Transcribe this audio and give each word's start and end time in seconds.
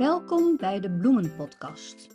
Welkom 0.00 0.56
bij 0.56 0.80
de 0.80 0.90
Bloemenpodcast. 0.90 2.08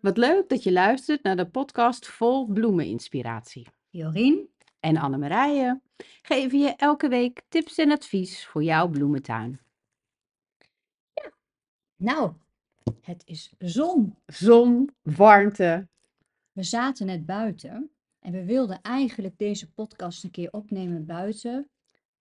Wat 0.00 0.16
leuk 0.16 0.48
dat 0.48 0.62
je 0.62 0.72
luistert 0.72 1.22
naar 1.22 1.36
de 1.36 1.48
podcast 1.48 2.06
vol 2.06 2.46
bloemeninspiratie. 2.46 3.68
Jorien, 3.90 4.48
En 4.80 4.96
Annemarije 4.96 5.80
geven 6.22 6.58
je 6.58 6.74
elke 6.76 7.08
week 7.08 7.42
tips 7.48 7.78
en 7.78 7.90
advies 7.90 8.46
voor 8.46 8.62
jouw 8.62 8.88
bloementuin. 8.88 9.60
nou, 11.96 12.32
het 13.00 13.22
is 13.26 13.52
zon. 13.58 14.16
Zon, 14.26 14.90
warmte. 15.02 15.88
We 16.52 16.62
zaten 16.62 17.06
net 17.06 17.26
buiten 17.26 17.90
en 18.20 18.32
we 18.32 18.44
wilden 18.44 18.80
eigenlijk 18.82 19.38
deze 19.38 19.72
podcast 19.72 20.24
een 20.24 20.30
keer 20.30 20.52
opnemen 20.52 21.06
buiten 21.06 21.70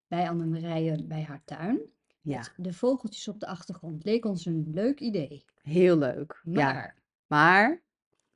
bij 0.08 0.30
Annemarije 0.30 1.04
bij 1.04 1.24
haar 1.24 1.42
tuin. 1.46 1.98
Ja, 2.22 2.42
de 2.56 2.74
vogeltjes 2.74 3.28
op 3.28 3.40
de 3.40 3.48
achtergrond. 3.48 4.04
Leek 4.04 4.26
ons 4.26 4.46
een 4.46 4.70
leuk 4.74 5.00
idee. 5.00 5.46
heel 5.62 5.98
leuk. 5.98 6.42
Ja, 6.44 6.72
Maar 6.72 6.98
maar 7.28 7.82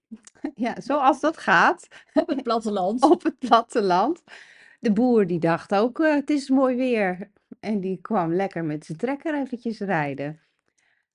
ja, 0.56 0.82
zoals 0.82 1.20
dat 1.20 1.38
gaat 1.38 1.88
op 2.14 2.28
het 2.28 2.44
platteland. 2.44 3.04
op 3.12 3.24
het 3.24 3.40
platteland. 3.40 4.24
De 4.80 4.92
boer 4.92 5.28
die 5.28 5.40
dacht 5.40 5.76
ook, 5.76 6.00
eh, 6.00 6.14
het 6.14 6.30
is 6.30 6.50
mooi 6.50 6.76
weer. 6.76 7.32
En 7.60 7.80
die 7.80 8.02
kwam 8.02 8.34
lekker 8.34 8.64
met 8.64 8.86
zijn 8.86 8.98
trekker 8.98 9.36
eventjes 9.36 9.80
rijden. 9.80 10.40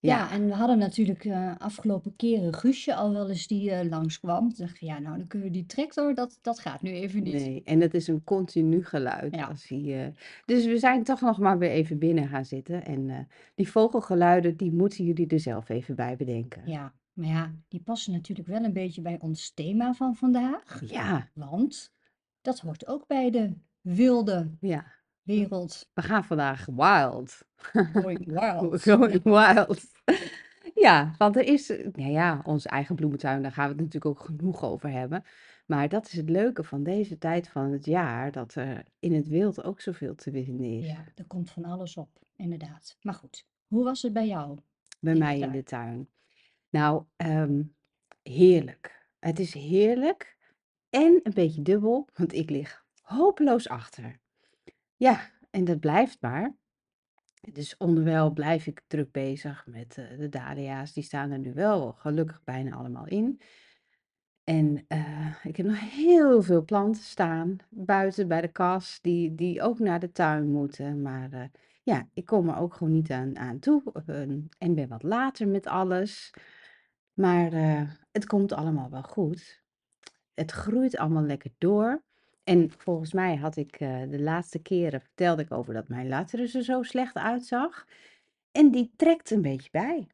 Ja, 0.01 0.17
Ja, 0.17 0.31
en 0.31 0.47
we 0.47 0.53
hadden 0.55 0.79
natuurlijk 0.79 1.25
eh, 1.25 1.53
afgelopen 1.59 2.17
keren 2.17 2.55
Guusje 2.55 2.95
al 2.95 3.13
wel 3.13 3.29
eens 3.29 3.47
die 3.47 3.71
eh, 3.71 3.89
langskwam. 3.89 4.49
Toen 4.49 4.67
dacht 4.67 4.75
ik, 4.75 4.81
ja, 4.81 4.99
nou, 4.99 5.17
dan 5.19 5.27
kunnen 5.27 5.49
we 5.49 5.55
die 5.55 5.67
tractor, 5.67 6.15
dat, 6.15 6.39
dat 6.43 6.59
gaat 6.59 6.83
nu 6.83 6.91
even 6.91 7.23
niet. 7.23 7.33
nee. 7.35 7.63
En 7.65 7.81
het 7.81 7.95
is 7.95 8.07
een 8.09 8.25
continu 8.25 8.85
geluid. 8.85 9.35
Ja. 9.35 9.47
Als 9.47 9.69
hij, 9.69 10.05
eh, 10.07 10.13
Dus 10.45 10.67
we 10.67 10.79
zijn 10.79 11.03
toch 11.03 11.21
nog 11.21 11.39
maar 11.39 11.59
weer 11.59 11.71
even 11.71 11.99
binnen 11.99 12.29
gaan 12.29 12.45
zitten. 12.45 12.85
En 12.85 13.11
eh, 13.11 13.19
die 13.55 13.71
vogelgeluiden, 13.71 14.57
die 14.57 14.73
moeten 14.73 15.05
jullie 15.05 15.27
er 15.27 15.41
zelf 15.41 15.69
even 15.69 15.95
bij 15.97 16.17
bedenken. 16.17 16.63
Ja, 16.67 16.93
maar 17.13 17.29
ja, 17.29 17.55
die 17.69 17.81
passen 17.81 18.13
natuurlijk 18.13 18.49
wel 18.49 18.65
een 18.65 18.73
beetje 18.73 19.01
bij 19.03 19.17
ons 19.21 19.51
thema 19.55 19.93
van 19.95 20.17
vandaag. 20.17 20.83
Ja, 20.87 21.29
Want 21.35 21.93
dat 22.41 22.61
hoort 22.61 22.87
ook 22.87 23.07
bij 23.07 23.31
de 23.31 23.55
wilde 23.81 24.51
ja. 24.61 24.97
Wereld. 25.29 25.91
We 25.95 26.03
gaan 26.03 26.25
vandaag 26.25 26.67
wild. 26.67 27.43
Going 27.57 28.27
wild. 28.41 28.83
Going 28.83 29.23
wild. 29.23 29.85
Ja, 30.75 31.15
want 31.19 31.37
er 31.37 31.45
is, 31.45 31.69
nou 31.69 32.11
ja, 32.11 32.41
onze 32.45 32.69
eigen 32.69 32.95
bloementuin, 32.95 33.43
daar 33.43 33.53
gaan 33.53 33.65
we 33.65 33.73
het 33.73 33.81
natuurlijk 33.81 34.21
ook 34.21 34.27
genoeg 34.27 34.63
over 34.63 34.91
hebben. 34.91 35.25
Maar 35.67 35.89
dat 35.89 36.07
is 36.07 36.13
het 36.13 36.31
leuke 36.31 36.65
van 36.65 36.83
deze 36.83 37.19
tijd 37.19 37.49
van 37.49 37.73
het 37.73 37.85
jaar, 37.85 38.33
dat 38.33 38.55
er 38.55 38.85
in 38.99 39.15
het 39.15 39.29
wild 39.29 39.65
ook 39.65 39.81
zoveel 39.81 40.15
te 40.15 40.31
vinden 40.31 40.67
is. 40.67 40.87
Ja, 40.87 41.05
er 41.15 41.27
komt 41.27 41.51
van 41.51 41.65
alles 41.65 41.97
op, 41.97 42.09
inderdaad. 42.37 42.97
Maar 43.03 43.15
goed, 43.15 43.47
hoe 43.67 43.85
was 43.85 44.03
het 44.03 44.13
bij 44.13 44.27
jou 44.27 44.59
Bij 45.01 45.13
in 45.13 45.19
de 45.19 45.25
mij 45.25 45.39
in 45.39 45.51
de 45.51 45.63
tuin. 45.63 46.09
Nou, 46.71 47.05
ehm, 47.17 47.63
heerlijk. 48.23 49.07
Het 49.19 49.39
is 49.39 49.55
heerlijk 49.55 50.37
en 50.91 51.21
een 51.23 51.35
beetje 51.35 51.63
dubbel, 51.63 52.09
want 52.15 52.33
ik 52.33 52.51
lig 52.51 52.87
hopeloos 53.01 53.69
achter. 53.69 54.21
Ja, 54.99 55.31
en 55.51 55.65
dat 55.65 55.81
blijft 55.81 56.21
maar. 56.21 56.57
Dus 57.53 57.77
onderwijl 57.77 58.33
blijf 58.33 58.67
ik 58.67 58.83
druk 58.87 59.13
bezig 59.13 59.67
met 59.67 59.99
eh, 59.99 60.19
de 60.19 60.29
dahlia's. 60.29 60.93
Die 60.93 61.03
staan 61.03 61.31
er 61.31 61.39
nu 61.39 61.55
wel 61.55 61.93
gelukkig 61.93 62.45
bijna 62.45 62.77
allemaal 62.77 63.07
in. 63.07 63.41
En 64.45 64.85
eh, 64.89 65.35
ik 65.45 65.57
heb 65.57 65.67
nog 65.67 65.81
heel 65.81 66.43
veel 66.43 66.65
planten 66.65 67.03
staan 67.03 67.57
buiten 67.69 68.29
bij 68.29 68.41
de 68.41 68.49
kas, 68.53 68.99
die, 69.01 69.35
die 69.35 69.63
ook 69.63 69.79
naar 69.79 70.01
de 70.01 70.13
tuin 70.13 70.51
moeten. 70.51 71.03
Maar 71.03 71.33
eh, 71.33 71.45
ja, 71.83 72.09
ik 72.13 72.25
kom 72.25 72.49
er 72.49 72.57
ook 72.57 72.75
gewoon 72.75 72.93
niet 72.93 73.11
aan, 73.11 73.39
aan 73.39 73.59
toe 73.59 73.83
en 74.59 74.75
ben 74.75 74.89
wat 74.89 75.03
later 75.03 75.49
met 75.49 75.67
alles. 75.67 76.35
Maar 77.13 77.53
het 78.13 78.27
komt 78.27 78.53
allemaal 78.53 78.91
wel 78.91 79.03
goed. 79.03 79.63
Het 80.35 80.51
groeit 80.51 80.97
allemaal 80.97 81.23
lekker 81.23 81.51
door. 81.59 82.03
En 82.49 82.71
volgens 82.79 83.13
mij 83.13 83.37
had 83.37 83.57
ik 83.57 83.77
eh, 83.77 84.03
de 84.09 84.21
laatste 84.21 84.59
keren 84.59 85.01
vertelde 85.01 85.43
ik 85.43 85.53
over 85.53 85.75
dat 85.75 85.89
mijn 85.89 86.09
latrus 86.09 86.55
er 86.55 86.65
zo 86.65 86.83
slecht 86.83 87.15
uitzag. 87.17 87.87
En 88.53 88.71
die 88.71 88.93
trekt 88.97 89.31
een 89.31 89.43
beetje 89.43 89.69
bij. 89.73 90.07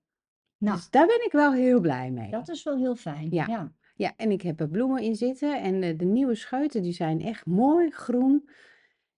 Nou, 0.59 0.77
Dus 0.77 0.91
daar 0.91 1.07
ben 1.07 1.25
ik 1.25 1.33
wel 1.33 1.53
heel 1.53 1.81
blij 1.81 2.11
mee. 2.11 2.31
dat 2.31 2.49
is 2.49 2.63
wel 2.63 2.77
heel 2.77 2.97
fijn. 2.97 3.29
Ja. 3.31 3.47
Ja, 3.47 3.73
Ja, 3.95 4.13
en 4.17 4.31
ik 4.31 4.43
heb 4.43 4.61
er 4.61 4.69
bloemen 4.69 5.03
in 5.03 5.17
zitten. 5.17 5.63
En 5.63 5.83
eh, 5.83 5.99
de 5.99 6.05
nieuwe 6.05 6.35
scheuten 6.35 6.83
die 6.83 6.93
zijn 6.93 7.21
echt 7.21 7.47
mooi 7.47 7.91
groen. 7.91 8.49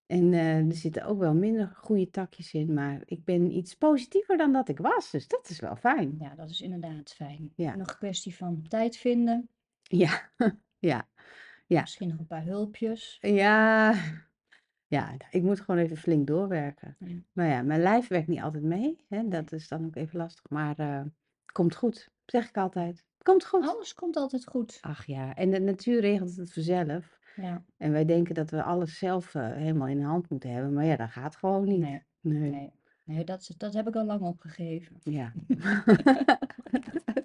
En 0.07 0.33
eh, 0.33 0.67
er 0.67 0.75
zitten 0.75 1.05
ook 1.05 1.19
wel 1.19 1.35
minder 1.35 1.73
goede 1.77 2.11
takjes 2.11 2.53
in. 2.55 2.75
Maar 2.75 3.03
ik 3.05 3.25
ben 3.25 3.51
iets 3.57 3.75
positiever 3.75 4.37
dan 4.37 4.53
dat 4.53 4.69
ik 4.69 4.79
was. 4.79 5.11
Dus 5.11 5.29
dat 5.29 5.49
is 5.51 5.61
wel 5.61 5.77
fijn. 5.77 6.17
ja, 6.19 6.35
dat 6.35 6.51
is 6.51 6.61
inderdaad 6.61 7.13
fijn. 7.13 7.53
Ja. 7.55 7.77
Nog 7.77 7.89
een 7.89 7.97
kwestie 7.97 8.37
van 8.37 8.63
tijd 8.69 8.97
vinden. 8.97 9.49
Ja, 9.83 10.31
ja, 10.79 11.09
ja. 11.67 11.81
Misschien 11.81 12.09
nog 12.09 12.19
een 12.19 12.27
paar 12.27 12.45
hulpjes. 12.45 13.19
Ja, 13.21 13.95
ja, 14.97 15.15
ik 15.31 15.43
moet 15.43 15.61
gewoon 15.61 15.81
even 15.81 15.97
flink 15.97 16.27
doorwerken. 16.27 16.97
Ja. 16.99 17.17
Maar 17.33 17.47
ja, 17.49 17.63
mijn 17.63 17.81
lijf 17.81 18.09
werkt 18.09 18.29
niet 18.29 18.41
altijd 18.43 18.63
mee. 18.65 19.05
Hè? 19.09 19.29
Dat 19.29 19.53
is 19.53 19.69
dan 19.69 19.85
ook 19.87 19.97
even 19.97 20.19
lastig. 20.19 20.51
Maar 20.51 20.79
eh 20.79 21.01
komt 21.53 21.75
goed, 21.75 22.11
zeg 22.27 22.49
ik 22.49 22.57
altijd. 22.57 23.05
Komt 23.23 23.47
goed. 23.47 23.67
Alles 23.69 23.95
komt 23.95 24.17
altijd 24.17 24.47
goed. 24.47 24.79
Ach 24.81 25.07
ja, 25.07 25.35
en 25.35 25.51
de 25.51 25.61
natuur 25.61 26.01
regelt 26.01 26.37
het 26.37 26.53
vanzelf. 26.53 27.19
Ja, 27.37 27.65
En 27.77 27.93
wij 27.93 28.05
denken 28.05 28.35
dat 28.35 28.51
we 28.51 28.63
alles 28.63 28.99
zelf 28.99 29.35
eh, 29.35 29.53
helemaal 29.53 29.89
in 29.89 29.99
de 29.99 30.05
hand 30.05 30.29
moeten 30.31 30.51
hebben. 30.51 30.73
Maar 30.73 30.85
ja, 30.85 30.97
dat 30.97 31.11
gaat 31.11 31.37
gewoon 31.37 31.65
niet. 31.65 31.79
nee, 31.81 32.03
Nee. 32.21 32.51
nee. 32.51 32.73
Nee, 33.05 33.25
dat, 33.25 33.41
is- 33.41 33.47
dat 33.57 33.75
heb 33.75 33.89
ik 33.89 33.97
al 33.97 34.05
lang 34.05 34.21
opgegeven. 34.21 34.97
Ja. 35.03 35.33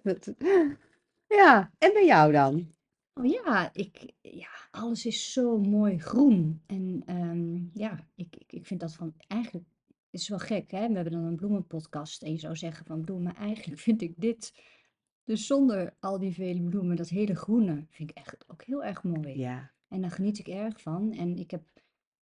Dat- 0.04 0.34
Ja, 1.28 1.72
en 1.78 1.94
bij 1.94 2.06
jou 2.06 2.32
dan? 2.32 2.72
Oh 3.14 3.26
ja, 3.26 3.74
ik, 3.74 4.14
ja, 4.22 4.50
alles 4.72 5.06
is 5.06 5.34
zo 5.34 5.60
mooi 5.60 6.00
groen. 6.00 6.62
En 6.66 7.04
ehm, 7.06 7.56
ja, 7.74 8.08
ik, 8.16 8.36
ik, 8.36 8.54
ik 8.54 8.66
vind 8.66 8.80
dat 8.80 8.94
van 8.96 9.14
eigenlijk, 9.28 9.66
het 10.12 10.22
is 10.22 10.28
wel 10.30 10.40
gek, 10.40 10.72
hè? 10.72 10.88
We 10.88 10.94
hebben 10.96 11.14
dan 11.14 11.24
een 11.24 11.36
bloemenpodcast 11.36 12.24
en 12.24 12.32
je 12.32 12.38
zou 12.38 12.56
zeggen 12.56 12.86
van 12.86 13.02
bloemen, 13.02 13.24
maar 13.34 13.36
eigenlijk 13.42 13.80
vind 13.80 14.02
ik 14.02 14.14
dit, 14.18 14.54
dus 15.24 15.46
zonder 15.48 15.96
al 16.00 16.20
die 16.20 16.34
vele 16.34 16.62
bloemen, 16.62 16.96
dat 16.96 17.10
hele 17.10 17.36
groene, 17.36 17.86
vind 17.90 18.10
ik 18.10 18.18
echt 18.18 18.44
ook 18.48 18.64
heel 18.64 18.84
erg 18.84 19.04
mooi. 19.04 19.38
Ja, 19.38 19.72
En 19.88 20.02
daar 20.02 20.12
geniet 20.12 20.40
ik 20.40 20.48
erg 20.48 20.82
van. 20.82 21.12
En 21.14 21.38
ik 21.38 21.52
heb 21.52 21.64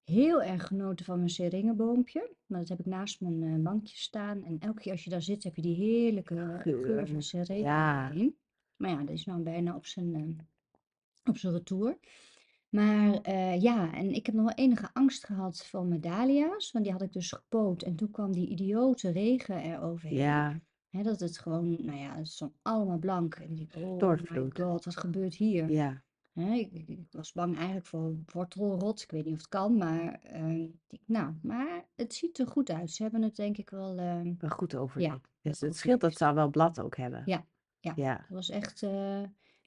heel 0.03 0.41
erg 0.41 0.67
genoten 0.67 1.05
van 1.05 1.17
mijn 1.17 1.29
seringenboompje. 1.29 2.31
Maar 2.45 2.59
dat 2.59 2.69
heb 2.69 2.79
ik 2.79 2.85
naast 2.85 3.21
mijn 3.21 3.43
eh, 3.43 3.55
bankje 3.63 3.97
staan. 3.97 4.43
En 4.43 4.59
elke 4.59 4.81
keer 4.81 4.91
als 4.91 5.03
je 5.03 5.09
daar 5.09 5.21
zit, 5.21 5.43
heb 5.43 5.55
je 5.55 5.61
die 5.61 5.75
heerlijke 5.75 6.59
geur 6.63 7.07
van 7.07 7.21
seringen 7.21 7.61
Ja. 7.63 8.09
heen. 8.13 8.35
Maar 8.75 8.89
ja, 8.89 8.97
dat 8.97 9.09
is 9.09 9.25
nou 9.25 9.41
bijna 9.41 9.75
op 9.75 9.85
zijn, 9.85 10.15
eh, 10.15 10.45
op 11.23 11.37
zijn 11.37 11.53
retour. 11.53 11.97
Maar 12.69 13.13
eh, 13.21 13.61
ja, 13.61 13.93
en 13.93 14.11
ik 14.13 14.25
heb 14.25 14.35
nog 14.35 14.45
wel 14.45 14.65
enige 14.65 14.89
angst 14.93 15.25
gehad 15.25 15.65
voor 15.65 15.85
mijn 15.85 16.01
dahlia's. 16.01 16.71
Want 16.71 16.83
die 16.85 16.93
had 16.93 17.01
ik 17.03 17.13
dus 17.13 17.31
gepoot. 17.31 17.81
En 17.81 17.95
toen 17.95 18.11
kwam 18.11 18.31
die 18.31 18.47
idiote 18.49 19.11
regen 19.11 19.57
eroverheen. 19.57 20.17
ja, 20.89 21.03
dat 21.03 21.19
het 21.19 21.37
gewoon, 21.37 21.85
nou 21.85 21.97
ja, 21.97 22.15
het 22.15 22.27
stond 22.27 22.53
allemaal 22.61 22.97
blank. 22.97 23.35
En 23.35 23.57
ik 23.59 23.73
dacht, 23.73 23.85
oh 23.85 23.99
my 24.31 24.49
god, 24.53 24.85
wat 24.85 24.97
gebeurt 24.97 25.35
hier? 25.35 25.69
ja. 25.71 26.03
Ik, 26.33 26.71
ik- 26.73 26.99
was 27.11 27.31
bang 27.31 27.55
eigenlijk 27.55 27.85
voor 27.85 28.15
wortelrot. 28.25 29.01
Ik 29.01 29.11
weet 29.11 29.23
niet 29.25 29.33
of 29.33 29.39
het 29.39 29.47
kan, 29.49 29.77
maar, 29.77 30.19
ik- 30.87 31.01
nou, 31.05 31.33
maar 31.41 31.85
het 31.95 32.13
ziet 32.13 32.39
er 32.39 32.47
goed 32.47 32.69
uit. 32.71 32.91
Ze 32.91 33.01
hebben 33.03 33.21
het 33.21 33.35
denk 33.35 33.57
ik 33.57 33.69
wel. 33.69 33.95
Wel 33.95 34.49
goed 34.49 34.71
ja, 34.71 34.77
overleefd. 34.77 35.27
Dus 35.41 35.59
het 35.61 35.75
scheelt 35.75 36.01
dat 36.01 36.17
ze 36.17 36.25
al 36.25 36.33
wel 36.33 36.49
blad 36.49 36.79
ook 36.81 36.97
hebben. 36.97 37.21
Ja, 37.25 37.45
ja. 37.79 37.93
Ja, 37.95 38.15
Dat 38.15 38.27
was 38.29 38.49
echt. 38.49 38.83
eh, 38.83 39.21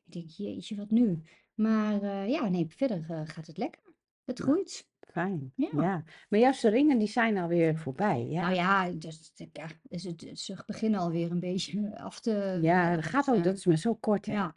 ik 0.05 0.13
denk, 0.13 0.29
jeetje, 0.29 0.77
wat 0.77 0.91
nu? 0.91 1.23
Maar 1.63 2.03
eh, 2.03 2.29
ja, 2.29 2.49
nee, 2.49 2.67
verder 2.77 3.05
eh, 3.09 3.21
gaat 3.25 3.47
het 3.47 3.57
lekker. 3.59 3.81
Het 4.25 4.39
Nou, 4.39 4.51
groeit. 4.51 4.89
fijn. 5.01 5.53
Ja. 5.57 5.69
Ja. 5.73 6.05
Maar 6.29 6.41
jouw 6.41 6.53
seringen 6.53 6.99
die 6.99 7.09
zijn 7.09 7.39
alweer 7.39 7.77
voorbij. 7.79 8.27
Ja, 8.29 8.41
Nou 8.43 8.55
ja, 8.55 8.91
dus, 8.91 9.33
ja, 9.35 9.67
dus 9.83 10.03
het, 10.03 10.31
ze 10.39 10.63
beginnen 10.67 11.01
alweer 11.01 11.31
een 11.31 11.41
beetje 11.41 11.97
af 12.09 12.21
te. 12.21 12.59
ja 12.63 12.95
dat 12.95 13.05
gaat 13.05 13.31
ook. 13.31 13.45
Dat 13.45 13.57
is 13.57 13.67
maar 13.67 13.77
zo 13.77 13.95
kort, 13.95 14.27
hè. 14.27 14.33
ja, 14.33 14.57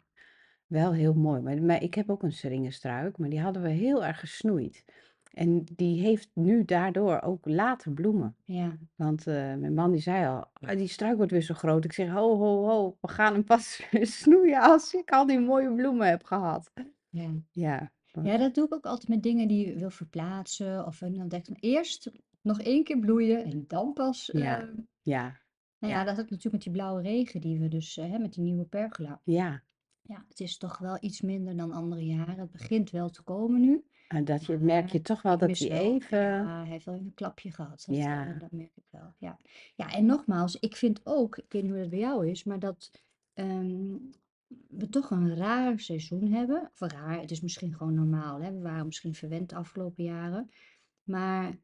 Wel 0.66 0.92
heel 0.92 1.14
mooi. 1.14 1.40
Maar, 1.40 1.62
maar 1.62 1.82
ik 1.82 1.94
heb 1.94 2.10
ook 2.10 2.22
een 2.22 2.32
seringenstruik, 2.32 3.18
maar 3.18 3.28
die 3.28 3.40
hadden 3.40 3.62
we 3.62 3.68
heel 3.68 4.04
erg 4.04 4.20
gesnoeid. 4.20 4.84
En 5.32 5.64
die 5.74 6.00
heeft 6.00 6.30
nu 6.34 6.64
daardoor 6.64 7.20
ook 7.20 7.46
later 7.46 7.92
bloemen. 7.92 8.36
ja, 8.44 8.76
Want 8.94 9.26
eh, 9.26 9.34
mijn 9.34 9.74
man 9.74 9.90
die 9.92 10.00
zei 10.00 10.26
al, 10.26 10.44
"Ah, 10.52 10.76
die 10.76 10.88
struik 10.88 11.16
wordt 11.16 11.32
weer 11.32 11.42
zo 11.42 11.54
groot. 11.54 11.84
Ik 11.84 11.92
zeg, 11.92 12.08
ho, 12.10 12.36
ho, 12.36 12.64
ho, 12.66 12.96
we 13.00 13.08
gaan 13.08 13.32
hem 13.32 13.44
pas 13.44 13.82
snoeien 14.20 14.60
als 14.60 14.94
ik 14.94 15.10
al 15.10 15.26
die 15.26 15.38
mooie 15.40 15.74
bloemen 15.74 16.08
heb 16.08 16.24
gehad. 16.24 16.72
Ja. 17.50 17.92
Ja, 18.22 18.36
dat 18.36 18.54
doe 18.54 18.64
ik 18.66 18.74
ook 18.74 18.86
altijd 18.86 19.08
met 19.08 19.22
dingen 19.22 19.48
die 19.48 19.66
je 19.66 19.74
wil 19.78 19.90
verplaatsen. 19.90 20.86
Of 20.86 21.00
en 21.02 21.14
dan 21.14 21.28
denk 21.28 21.48
ik 21.48 21.56
eerst 21.60 22.10
nog 22.40 22.60
één 22.60 22.84
keer 22.84 22.98
bloeien 22.98 23.44
en 23.44 23.64
dan 23.66 23.92
pas. 23.92 24.30
Ja. 24.32 24.60
eh, 24.60 24.68
ja, 25.02 25.22
nou 25.78 25.92
ja, 25.92 25.98
Ja. 25.98 26.04
dat 26.04 26.18
ik 26.18 26.30
natuurlijk 26.30 26.52
met 26.52 26.62
die 26.62 26.72
blauwe 26.72 27.02
regen 27.02 27.40
die 27.40 27.58
we 27.58 27.68
dus 27.68 27.96
eh, 27.96 28.10
hè, 28.10 28.18
met 28.18 28.32
die 28.32 28.42
nieuwe 28.42 28.64
pergola. 28.64 29.20
ja, 29.24 29.62
Ja, 30.02 30.24
het 30.28 30.40
is 30.40 30.58
toch 30.58 30.78
wel 30.78 30.96
iets 31.00 31.20
minder 31.20 31.56
dan 31.56 31.72
andere 31.72 32.04
jaren. 32.04 32.38
Het 32.38 32.50
begint 32.50 32.90
wel 32.90 33.10
te 33.10 33.22
komen 33.22 33.60
nu. 33.60 33.84
En 34.08 34.24
dat 34.24 34.44
je 34.46 34.58
merk 34.58 34.84
Maar 34.84 34.92
je 34.92 35.00
toch 35.00 35.22
wel 35.22 35.32
ik 35.32 35.38
dat 35.38 35.48
mis 35.48 35.58
hij 35.58 35.68
wel 35.68 35.78
even 35.94 36.18
ja, 36.18 36.58
hij 36.62 36.68
heeft 36.68 36.84
wel 36.84 36.94
even 36.94 37.06
een 37.06 37.14
klapje 37.14 37.50
gehad. 37.52 37.84
Dat, 37.86 37.96
eh, 37.96 38.02
Ja. 38.02 38.36
dat 38.38 38.50
merk 38.52 38.76
ik 38.76 38.84
wel. 38.90 39.14
Ja. 39.18 39.38
Ja, 39.74 39.92
en 39.92 40.06
nogmaals, 40.06 40.56
ik 40.56 40.76
vind 40.76 41.00
ook, 41.04 41.36
ik 41.36 41.52
weet 41.52 41.62
niet 41.62 41.70
hoe 41.70 41.80
dat 41.80 41.90
bij 41.90 41.98
jou 41.98 42.28
is, 42.28 42.44
maar 42.44 42.58
dat 42.58 42.90
ehm, 43.34 43.94
we 44.68 44.88
toch 44.88 45.10
een 45.10 45.36
raar 45.36 45.80
seizoen 45.80 46.32
hebben. 46.32 46.70
Of 46.72 46.90
raar, 46.92 47.20
het 47.20 47.30
is 47.30 47.40
misschien 47.40 47.74
gewoon 47.74 47.94
normaal, 47.94 48.40
hè? 48.40 48.52
We 48.52 48.60
waren 48.60 48.86
misschien 48.86 49.14
verwend 49.14 49.48
de 49.48 49.56
afgelopen 49.56 50.04
jaren. 50.04 50.50
Maar 51.02 51.58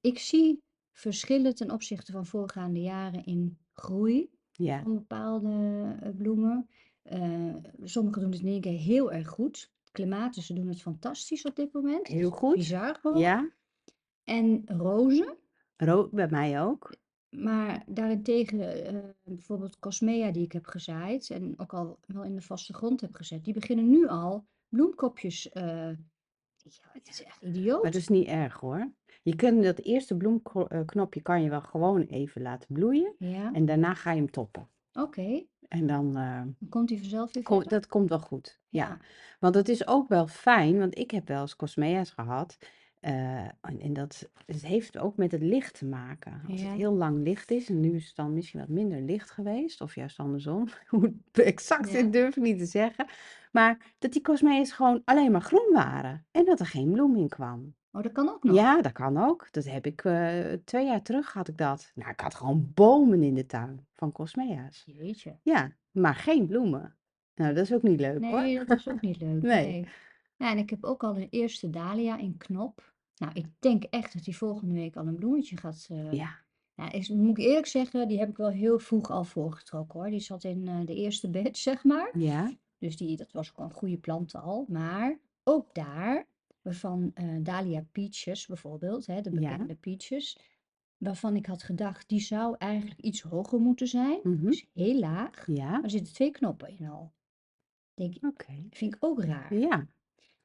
ik 0.00 0.18
zie 0.18 0.62
verschillen 0.92 1.54
ten 1.54 1.70
opzichte 1.70 2.12
van 2.12 2.26
voorgaande 2.26 2.80
jaren 2.80 3.24
in 3.24 3.58
groei 3.72 4.30
Ja. 4.52 4.82
van 4.82 4.94
bepaalde 4.94 5.96
eh, 6.00 6.10
bloemen. 6.16 6.68
Eh, 7.02 7.54
sommige 7.82 8.20
doen 8.20 8.30
het 8.30 8.40
in 8.40 8.46
één 8.46 8.60
keer 8.60 8.78
heel 8.78 9.12
erg 9.12 9.28
goed. 9.28 9.72
Clematussen 9.92 10.54
doen 10.54 10.68
het 10.68 10.82
fantastisch 10.82 11.44
op 11.44 11.56
dit 11.56 11.72
moment. 11.72 12.06
Heel 12.06 12.30
goed. 12.30 12.54
bizar 12.54 12.94
gewoon. 12.94 13.18
Ja. 13.18 13.50
En 14.24 14.62
rozen. 14.66 15.36
Ro 15.76 16.08
bij 16.12 16.28
mij 16.30 16.62
ook. 16.62 16.94
Maar 17.30 17.82
daarentegen, 17.86 18.84
eh, 18.86 18.98
bijvoorbeeld 19.22 19.78
Cosmea 19.78 20.30
die 20.32 20.44
ik 20.44 20.52
heb 20.52 20.66
gezaaid 20.66 21.30
en 21.30 21.54
ook 21.56 21.74
al 21.74 21.98
wel 22.06 22.22
in 22.24 22.34
de 22.34 22.42
vaste 22.42 22.74
grond 22.74 23.00
heb 23.00 23.14
gezet, 23.14 23.44
die 23.44 23.54
beginnen 23.54 23.88
nu 23.88 24.06
al 24.08 24.46
bloemkopjes. 24.68 25.48
eh, 25.48 25.90
ja, 26.62 26.90
het 26.92 27.08
is 27.08 27.22
echt 27.24 27.42
Maar 27.42 27.50
dat 27.50 27.58
idioot. 27.60 27.94
is 27.94 28.08
niet 28.08 28.26
erg 28.26 28.60
hoor. 28.60 28.92
Je 29.22 29.36
kunt 29.36 29.62
dat 29.62 29.78
eerste 29.78 30.16
bloemknopje 30.16 31.22
kan 31.22 31.42
je 31.42 31.50
wel 31.50 31.60
gewoon 31.60 32.00
even 32.02 32.42
laten 32.42 32.68
bloeien. 32.74 33.14
Ja, 33.18 33.52
En 33.52 33.64
daarna 33.66 33.94
ga 33.94 34.10
je 34.12 34.16
hem 34.16 34.30
toppen. 34.30 34.68
oké. 34.92 35.44
En 35.68 35.86
dan 35.86 36.16
eh, 36.16 36.42
Dan 36.58 36.68
komt 36.68 36.88
hij 36.88 36.98
vanzelf 36.98 37.32
weer 37.32 37.42
kom- 37.42 37.68
dat 37.68 37.86
komt 37.86 38.08
wel 38.08 38.18
goed. 38.20 38.60
Ja. 38.68 38.86
Ja, 38.88 38.98
Want 39.40 39.54
het 39.54 39.68
is 39.68 39.86
ook 39.86 40.08
wel 40.08 40.26
fijn, 40.26 40.78
want 40.78 40.98
ik 40.98 41.10
heb 41.10 41.28
wel 41.28 41.40
eens 41.40 41.56
cosmea's 41.56 42.10
gehad. 42.10 42.58
Eh, 43.00 43.44
en, 43.44 43.80
en 43.80 43.92
dat 43.92 44.28
het 44.46 44.66
heeft 44.66 44.98
ook 44.98 45.16
met 45.16 45.32
het 45.32 45.42
licht 45.42 45.78
te 45.78 45.84
maken. 45.84 46.42
Als 46.50 46.60
het 46.60 46.70
heel 46.70 46.92
lang 46.92 47.22
licht 47.22 47.50
is, 47.50 47.68
en 47.68 47.80
nu 47.80 47.94
is 47.94 48.06
het 48.06 48.16
dan 48.16 48.32
misschien 48.34 48.60
wat 48.60 48.68
minder 48.68 49.00
licht 49.00 49.30
geweest, 49.30 49.80
of 49.80 49.94
juist 49.94 50.18
andersom. 50.18 50.68
Hoe 50.86 51.14
exact 51.32 51.90
ja. 51.90 51.98
is, 51.98 52.10
durf 52.10 52.36
ik 52.36 52.42
niet 52.42 52.58
te 52.58 52.66
zeggen. 52.66 53.06
Maar 53.52 53.94
dat 53.98 54.12
die 54.12 54.22
cosmea's 54.22 54.72
gewoon 54.72 55.02
alleen 55.04 55.32
maar 55.32 55.40
groen 55.40 55.70
waren. 55.72 56.26
En 56.30 56.44
dat 56.44 56.60
er 56.60 56.66
geen 56.66 56.90
bloem 56.92 57.16
in 57.16 57.28
kwam. 57.28 57.74
Oh, 57.92 58.02
dat 58.02 58.12
kan 58.12 58.28
ook 58.28 58.42
nog. 58.42 58.56
Ja, 58.56 58.82
dat 58.82 58.92
kan 58.92 59.16
ook. 59.16 59.48
Dat 59.50 59.64
heb 59.64 59.86
ik 59.86 60.04
eh, 60.04 60.52
twee 60.64 60.86
jaar 60.86 61.02
terug 61.02 61.32
had 61.32 61.48
ik 61.48 61.56
dat. 61.56 61.92
Nou, 61.94 62.10
ik 62.10 62.20
had 62.20 62.34
gewoon 62.34 62.70
bomen 62.74 63.22
in 63.22 63.34
de 63.34 63.46
tuin 63.46 63.86
van 63.94 64.12
cosmea's. 64.12 64.82
Jeetje. 64.86 65.38
Ja, 65.42 65.72
maar 65.90 66.14
geen 66.14 66.46
bloemen. 66.46 66.96
Nou, 67.34 67.54
dat 67.54 67.64
is 67.64 67.72
ook 67.72 67.82
niet 67.82 68.00
leuk 68.00 68.24
hoor. 68.24 68.40
Nee, 68.40 68.64
dat 68.64 68.78
is 68.78 68.88
ook 68.88 69.00
niet 69.00 69.20
leuk. 69.20 69.42
Nee. 69.54 69.66
Nee. 69.66 69.88
Ja, 70.38 70.50
en 70.50 70.58
ik 70.58 70.70
heb 70.70 70.84
ook 70.84 71.02
al 71.04 71.16
een 71.16 71.26
eerste 71.30 71.70
dahlia 71.70 72.18
in 72.18 72.36
knop. 72.36 72.94
Nou, 73.16 73.32
ik 73.34 73.46
denk 73.58 73.84
echt 73.84 74.12
dat 74.12 74.24
die 74.24 74.36
volgende 74.36 74.74
week 74.74 74.96
al 74.96 75.06
een 75.06 75.14
bloemetje 75.16 75.56
gaat. 75.56 75.86
eh, 75.90 76.12
Ja, 76.12 76.38
Nou, 76.74 76.90
is, 76.90 77.08
moet 77.08 77.38
ik 77.38 77.44
eerlijk 77.44 77.66
zeggen, 77.66 78.08
die 78.08 78.18
heb 78.18 78.28
ik 78.28 78.36
wel 78.36 78.50
heel 78.50 78.78
vroeg 78.78 79.10
al 79.10 79.24
voorgetrokken 79.24 80.00
hoor. 80.00 80.10
Die 80.10 80.20
zat 80.20 80.44
in 80.44 80.68
eh, 80.68 80.76
de 80.84 80.94
eerste 80.94 81.30
batch, 81.30 81.56
zeg 81.70 81.84
maar. 81.84 82.18
ja, 82.18 82.52
Dus 82.78 82.96
die, 82.96 83.16
dat 83.16 83.32
was 83.32 83.50
ook 83.50 83.58
een 83.58 83.72
goede 83.72 83.98
plant 83.98 84.34
al. 84.34 84.64
Maar 84.68 85.18
ook 85.44 85.74
daar, 85.74 86.26
waarvan 86.62 87.10
eh 87.14 87.36
Dahlia 87.42 87.84
Peaches 87.92 88.46
bijvoorbeeld, 88.46 89.06
hè, 89.06 89.20
de 89.20 89.30
ja. 89.30 89.38
bekende 89.50 89.74
Peaches, 89.74 90.38
waarvan 90.96 91.36
ik 91.36 91.46
had 91.46 91.62
gedacht, 91.62 92.08
die 92.08 92.20
zou 92.20 92.54
eigenlijk 92.58 93.00
iets 93.00 93.22
hoger 93.22 93.60
moeten 93.60 93.86
zijn. 93.88 94.20
mhm, 94.22 94.44
Dus 94.46 94.66
heel 94.74 94.98
laag. 94.98 95.46
Ja, 95.46 95.70
Maar 95.70 95.82
er 95.82 95.90
zitten 95.90 96.12
twee 96.14 96.30
knoppen 96.30 96.78
in 96.78 96.88
al. 96.88 97.12
Denk, 97.94 98.14
ik, 98.14 98.24
oké. 98.24 98.52
vind 98.70 98.94
ik 98.94 99.04
ook 99.04 99.22
raar. 99.22 99.54
Ja, 99.54 99.86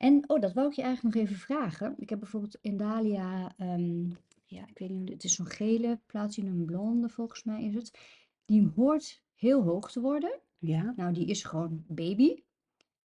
En, 0.04 0.24
oh, 0.30 0.40
dat 0.42 0.54
wou 0.54 0.68
ik 0.68 0.74
je 0.74 0.82
eigenlijk 0.82 1.16
nog 1.16 1.24
even 1.24 1.36
vragen. 1.38 1.94
Ik 1.98 2.10
heb 2.10 2.20
bijvoorbeeld 2.20 2.58
in 2.62 2.78
Dahlia, 2.78 3.54
ehm, 3.58 4.10
ja, 4.46 4.68
ik 4.68 4.78
weet 4.80 4.90
niet, 4.90 5.10
het 5.10 5.24
is 5.24 5.36
zo'n 5.36 5.46
gele, 5.46 6.00
platinum 6.06 6.66
blonde 6.66 7.10
volgens 7.10 7.44
mij 7.44 7.64
is 7.64 7.74
het. 7.74 8.00
Die 8.46 8.72
hoort 8.76 9.22
heel 9.36 9.62
hoog 9.64 9.92
te 9.92 10.02
worden. 10.02 10.40
ja. 10.58 10.94
Nou, 10.96 11.14
die 11.14 11.26
is 11.26 11.44
gewoon 11.44 11.84
baby. 11.88 12.36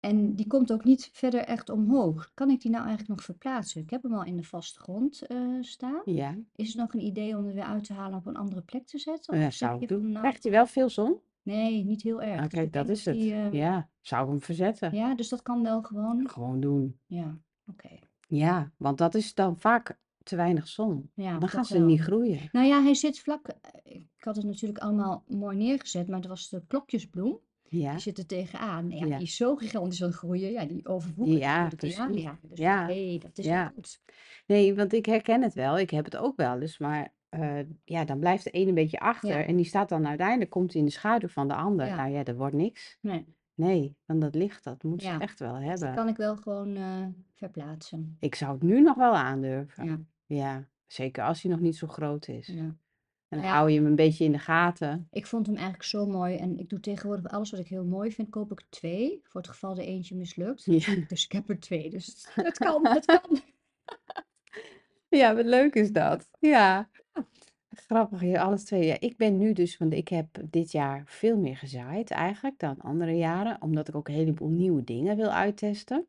En 0.01 0.35
die 0.35 0.47
komt 0.47 0.73
ook 0.73 0.85
niet 0.85 1.09
verder 1.13 1.41
echt 1.41 1.69
omhoog. 1.71 2.31
Kan 2.35 2.51
ik 2.51 2.61
die 2.61 2.71
nou 2.71 2.85
eigenlijk 2.87 3.17
nog 3.17 3.25
verplaatsen? 3.25 3.81
Ik 3.83 3.91
heb 3.91 4.03
hem 4.03 4.15
al 4.15 4.25
in 4.25 4.37
de 4.37 4.43
vaste 4.43 4.81
grond 4.81 5.23
eh, 5.23 5.39
staan. 5.61 6.03
Ja, 6.05 6.37
Is 6.55 6.69
het 6.69 6.77
nog 6.77 6.95
een 6.95 7.05
idee 7.05 7.37
om 7.37 7.45
het 7.45 7.55
weer 7.55 7.65
uit 7.65 7.85
te 7.85 7.93
halen 7.93 8.19
op 8.19 8.27
een 8.27 8.37
andere 8.37 8.63
plek 8.63 8.87
te 8.87 8.99
zetten? 8.99 9.39
ja, 9.39 9.47
Of 9.47 9.53
zeg 9.55 9.69
zou 9.69 9.83
ik 9.83 9.89
doen. 9.89 10.07
nou, 10.09 10.19
Krijgt 10.19 10.43
hij 10.43 10.53
wel 10.53 10.67
veel 10.67 10.89
zon? 10.89 11.19
Nee, 11.45 11.85
niet 11.85 12.03
heel 12.03 12.23
erg. 12.23 12.37
Ah, 12.37 12.43
Dus 12.43 12.53
kijk, 12.53 12.67
ik 12.67 12.73
dat 12.73 12.89
is 12.89 13.05
het. 13.05 13.15
die, 13.15 13.33
eh, 13.33 13.53
Ja, 13.53 13.89
zou 14.01 14.25
ik 14.25 14.29
hem 14.31 14.41
verzetten? 14.41 14.95
ja, 14.95 15.15
dus 15.15 15.29
dat 15.29 15.43
kan 15.43 15.63
wel 15.63 15.83
gewoon. 15.83 16.29
Gewoon 16.29 16.61
doen. 16.61 16.99
Ja, 17.07 17.39
oké. 17.67 17.89
Ja, 18.29 18.73
want 18.77 18.99
dat 18.99 19.15
is 19.15 19.35
dan 19.35 19.59
vaak 19.59 19.99
te 20.23 20.37
weinig 20.37 20.69
zon. 20.69 21.11
Ja, 21.15 21.39
Dan 21.39 21.49
gaan 21.49 21.65
ze 21.65 21.79
niet 21.79 22.01
groeien. 22.01 22.39
Nou 22.53 22.67
ja, 22.67 22.83
hij 22.83 22.95
zit 22.95 23.19
vlak. 23.21 23.49
eh, 23.49 23.95
Ik 23.95 24.25
had 24.25 24.37
het 24.37 24.45
natuurlijk 24.45 24.79
allemaal 24.79 25.25
mooi 25.29 25.57
neergezet, 25.57 26.09
maar 26.09 26.19
het 26.19 26.29
was 26.29 26.49
de 26.49 26.63
klokjesbloem. 26.67 27.39
Ja, 27.69 27.91
Die 27.91 28.01
zit 28.01 28.19
er 28.19 28.27
tegenaan. 28.27 28.91
Ja, 28.91 29.07
ja. 29.07 29.17
die 29.17 29.27
is 29.27 29.37
zo 29.37 29.57
gigantisch 29.57 30.03
aan 30.03 30.09
het 30.09 30.17
groeien. 30.19 30.51
Ja, 30.51 30.65
die 30.65 30.87
overwoekert 30.89 31.39
Ja, 31.39 31.49
natuurlijk 31.63 31.79
precies. 31.81 31.97
dahlia. 31.97 32.39
Dus 32.43 32.59
Ja, 32.59 32.87
nee, 32.87 33.19
dat 33.19 33.39
is 33.39 33.45
ja. 33.45 33.73
goed. 33.75 34.01
Nee, 34.47 34.75
want 34.75 34.93
ik 34.93 35.07
herken 35.07 35.43
het 35.43 35.55
wel. 35.55 35.79
Ik 35.79 35.91
heb 35.91 36.05
het 36.05 36.17
ook 36.17 36.37
wel 36.37 36.61
eens. 36.61 36.79
Maar 36.79 37.13
eh, 37.41 37.67
ja, 37.85 38.05
dan 38.05 38.19
blijft 38.19 38.45
de 38.45 38.51
een 38.53 38.69
een 38.69 38.75
beetje 38.75 38.99
achter. 38.99 39.29
Ja, 39.39 39.45
En 39.45 39.57
die 39.57 39.65
staat 39.65 39.89
dan 39.89 40.07
uiteindelijk, 40.07 40.51
komt 40.51 40.73
hij 40.73 40.81
in 40.81 40.87
de 40.87 40.93
schaduw 40.93 41.29
van 41.29 41.49
de 41.49 41.55
ander. 41.55 41.87
ja, 41.87 41.97
Nou 41.97 42.11
ja, 42.11 42.23
dat 42.25 42.37
wordt 42.37 42.55
niks. 42.55 42.99
nee, 43.01 43.25
Nee, 43.57 43.97
want 44.07 44.21
dat 44.21 44.35
licht, 44.35 44.65
dat 44.65 44.83
moet 44.83 45.03
ze 45.03 45.09
ja. 45.09 45.19
echt 45.21 45.39
wel 45.39 45.55
Dus 45.59 45.65
hebben. 45.65 45.95
kan 45.95 46.09
ik 46.09 46.17
wel 46.17 46.37
gewoon 46.37 46.77
eh, 46.77 47.07
verplaatsen. 47.35 48.17
Ik 48.21 48.35
zou 48.35 48.53
het 48.53 48.63
nu 48.63 48.81
nog 48.81 48.97
wel 48.97 49.15
aandurven. 49.17 49.85
Ja, 49.85 49.99
Ja, 50.27 50.69
zeker 50.87 51.25
als 51.25 51.43
hij 51.43 51.51
nog 51.51 51.61
niet 51.61 51.77
zo 51.77 51.87
groot 51.87 52.29
is. 52.29 52.47
ja. 52.47 52.75
En 53.29 53.41
dan 53.41 53.49
Nou 53.49 53.55
hou 53.55 53.71
je 53.71 53.77
hem 53.77 53.87
een 53.87 53.95
beetje 53.97 54.25
in 54.25 54.33
de 54.33 54.39
gaten. 54.39 55.09
ik 55.11 55.27
vond 55.27 55.47
hem 55.47 55.55
eigenlijk 55.55 55.85
zo 55.85 56.07
mooi. 56.07 56.37
En 56.37 56.59
ik 56.59 56.69
doe 56.69 56.81
tegenwoordig 56.81 57.33
alles 57.33 57.51
wat 57.51 57.61
ik 57.61 57.69
heel 57.69 57.85
mooi 57.85 58.13
vind, 58.13 58.31
koop 58.31 58.53
ik 58.53 58.63
twee. 58.69 59.21
Voor 59.25 59.41
het 59.41 59.51
geval 59.51 59.77
er 59.77 59.85
eentje 59.85 60.17
mislukt. 60.17 60.65
Ja, 60.65 60.95
Dus 61.09 61.25
ik 61.25 61.33
heb 61.33 61.49
er 61.49 61.61
twee. 61.61 61.91
Dus 61.91 62.27
het 62.35 62.59
kan, 62.59 62.87
het 62.87 63.05
kan. 63.05 63.41
ja, 65.09 65.35
wat 65.35 65.45
leuk 65.45 65.75
is 65.75 65.93
dat. 65.93 66.29
Ja, 66.41 66.89
grappig, 67.81 68.21
je 68.21 68.41
alles 68.41 68.65
twee. 68.65 68.87
Ja, 68.87 68.97
ik 69.01 69.17
ben 69.17 69.39
nu 69.39 69.53
dus, 69.53 69.77
want 69.79 69.93
ik 69.93 70.09
heb 70.09 70.27
dit 70.45 70.73
jaar 70.73 71.03
veel 71.07 71.39
meer 71.39 71.57
gezaaid 71.57 72.11
eigenlijk 72.11 72.59
dan 72.59 72.81
andere 72.81 73.13
jaren, 73.17 73.63
omdat 73.63 73.89
ik 73.89 73.95
ook 73.95 74.09
een 74.09 74.15
heleboel 74.15 74.49
nieuwe 74.49 74.85
dingen 74.85 75.17
wil 75.17 75.31
uittesten. 75.31 76.07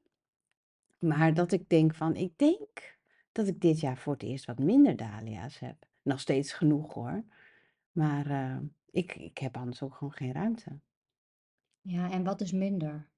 Maar 0.99 1.33
dat 1.33 1.51
ik 1.51 1.69
denk 1.69 1.93
van, 1.95 2.15
ik 2.15 2.37
denk 2.37 2.97
dat 3.31 3.47
ik 3.47 3.61
dit 3.61 3.79
jaar 3.79 3.97
voor 3.97 4.13
het 4.13 4.23
eerst 4.23 4.45
wat 4.45 4.59
minder 4.59 4.95
dahlia's 4.95 5.59
heb. 5.59 5.85
Nog 6.01 6.19
steeds 6.19 6.53
genoeg 6.53 6.93
hoor. 6.93 7.23
Maar 7.91 8.25
eh, 8.29 8.57
ik, 8.91 9.15
ik 9.15 9.37
heb 9.37 9.57
anders 9.57 9.81
ook 9.81 9.95
gewoon 9.95 10.13
geen 10.13 10.33
ruimte. 10.33 10.79
Ja, 11.81 12.11
en 12.11 12.23
wat 12.23 12.41
is 12.41 12.51
minder? 12.51 13.09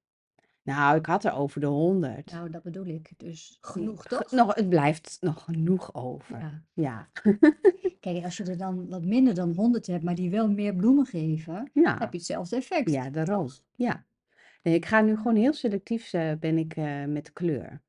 Nou, 0.62 0.98
ik 0.98 1.06
had 1.06 1.24
er 1.24 1.34
over 1.34 1.62
de 1.62 1.68
honderd. 1.68 2.32
Nou, 2.32 2.50
dat 2.50 2.64
bedoel 2.64 2.86
ik. 2.86 3.12
Dus 3.18 3.58
Ge- 3.62 3.72
genoeg, 3.72 4.02
ge- 4.02 4.08
toch? 4.08 4.32
nog, 4.32 4.56
het 4.56 4.70
blijft 4.70 5.18
nog 5.22 5.44
genoeg 5.44 5.94
over. 5.94 6.40
Ja. 6.40 6.64
Ja. 6.74 7.10
Kijk, 8.14 8.24
als 8.24 8.38
je 8.38 8.44
er 8.44 8.58
dan 8.58 8.90
wat 8.90 9.04
minder 9.04 9.34
dan 9.34 9.54
100 9.54 9.88
hebt, 9.88 10.04
maar 10.04 10.16
die 10.16 10.30
wel 10.30 10.50
meer 10.52 10.76
bloemen 10.76 11.06
geven, 11.06 11.72
heb 11.74 12.12
je 12.12 12.18
hetzelfde 12.18 12.56
effect. 12.56 12.92
ja, 12.92 13.10
daarom. 13.10 13.48
Ja. 13.76 14.06
Nee, 14.64 14.74
ik 14.76 14.86
ga 14.86 15.02
nu 15.02 15.16
gewoon 15.18 15.36
heel 15.36 15.54
selectief 15.54 16.14
eh, 16.14 16.32
ben 16.40 16.58
ik 16.58 16.76
eh, 16.76 17.06
met 17.06 17.34
kleur. 17.34 17.82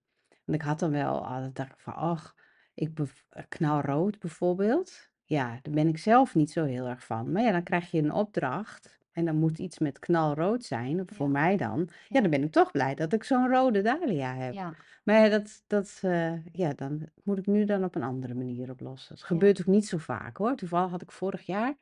Want 0.44 0.58
ik 0.60 0.62
had 0.62 0.78
dan 0.78 0.90
wel, 0.90 1.26
ah, 1.26 1.40
dan 1.40 1.50
dacht 1.52 1.70
ik 1.72 1.78
van, 1.80 1.94
ach, 1.94 2.34
ik 2.74 2.94
bev- 2.94 3.20
eh, 3.28 3.42
knalrood 3.48 4.18
bijvoorbeeld. 4.18 5.10
Ja, 5.24 5.58
daar 5.62 5.74
ben 5.74 5.88
ik 5.88 5.98
zelf 5.98 6.34
niet 6.34 6.50
zo 6.50 6.64
heel 6.64 6.86
erg 6.86 7.04
van. 7.04 7.32
Maar 7.32 7.42
ja, 7.42 7.52
dan 7.52 7.62
krijg 7.62 7.90
je 7.90 7.98
een 8.02 8.12
opdracht 8.12 8.98
en 9.12 9.24
dan 9.24 9.36
moet 9.36 9.58
iets 9.58 9.78
met 9.78 9.98
knalrood 9.98 10.64
zijn, 10.64 11.02
voor 11.06 11.26
Ja, 11.26 11.32
mij 11.32 11.56
dan. 11.56 11.78
Ja, 11.88 11.94
ja, 12.08 12.20
dan 12.20 12.30
ben 12.30 12.42
ik 12.42 12.52
toch 12.52 12.70
blij 12.70 12.94
dat 12.94 13.12
ik 13.12 13.24
zo'n 13.24 13.48
rode 13.48 13.82
dahlia 13.82 14.34
heb. 14.34 14.52
ja, 14.52 14.74
Maar 15.08 15.30
dat, 15.30 15.62
dat, 15.66 15.98
eh, 16.02 16.44
ja, 16.52 16.72
dan 16.72 17.08
moet 17.22 17.38
ik 17.38 17.46
nu 17.46 17.64
dan 17.64 17.84
op 17.84 17.94
een 17.94 18.02
andere 18.02 18.34
manier 18.34 18.70
oplossen. 18.70 19.12
Het 19.12 19.20
ja. 19.20 19.26
gebeurt 19.26 19.60
ook 19.60 19.66
niet 19.66 19.86
zo 19.86 19.98
vaak 19.98 20.36
hoor. 20.36 20.54
Toevallig 20.56 20.90
had 20.90 21.02
ik 21.02 21.12
vorig 21.12 21.42
jaar, 21.46 21.74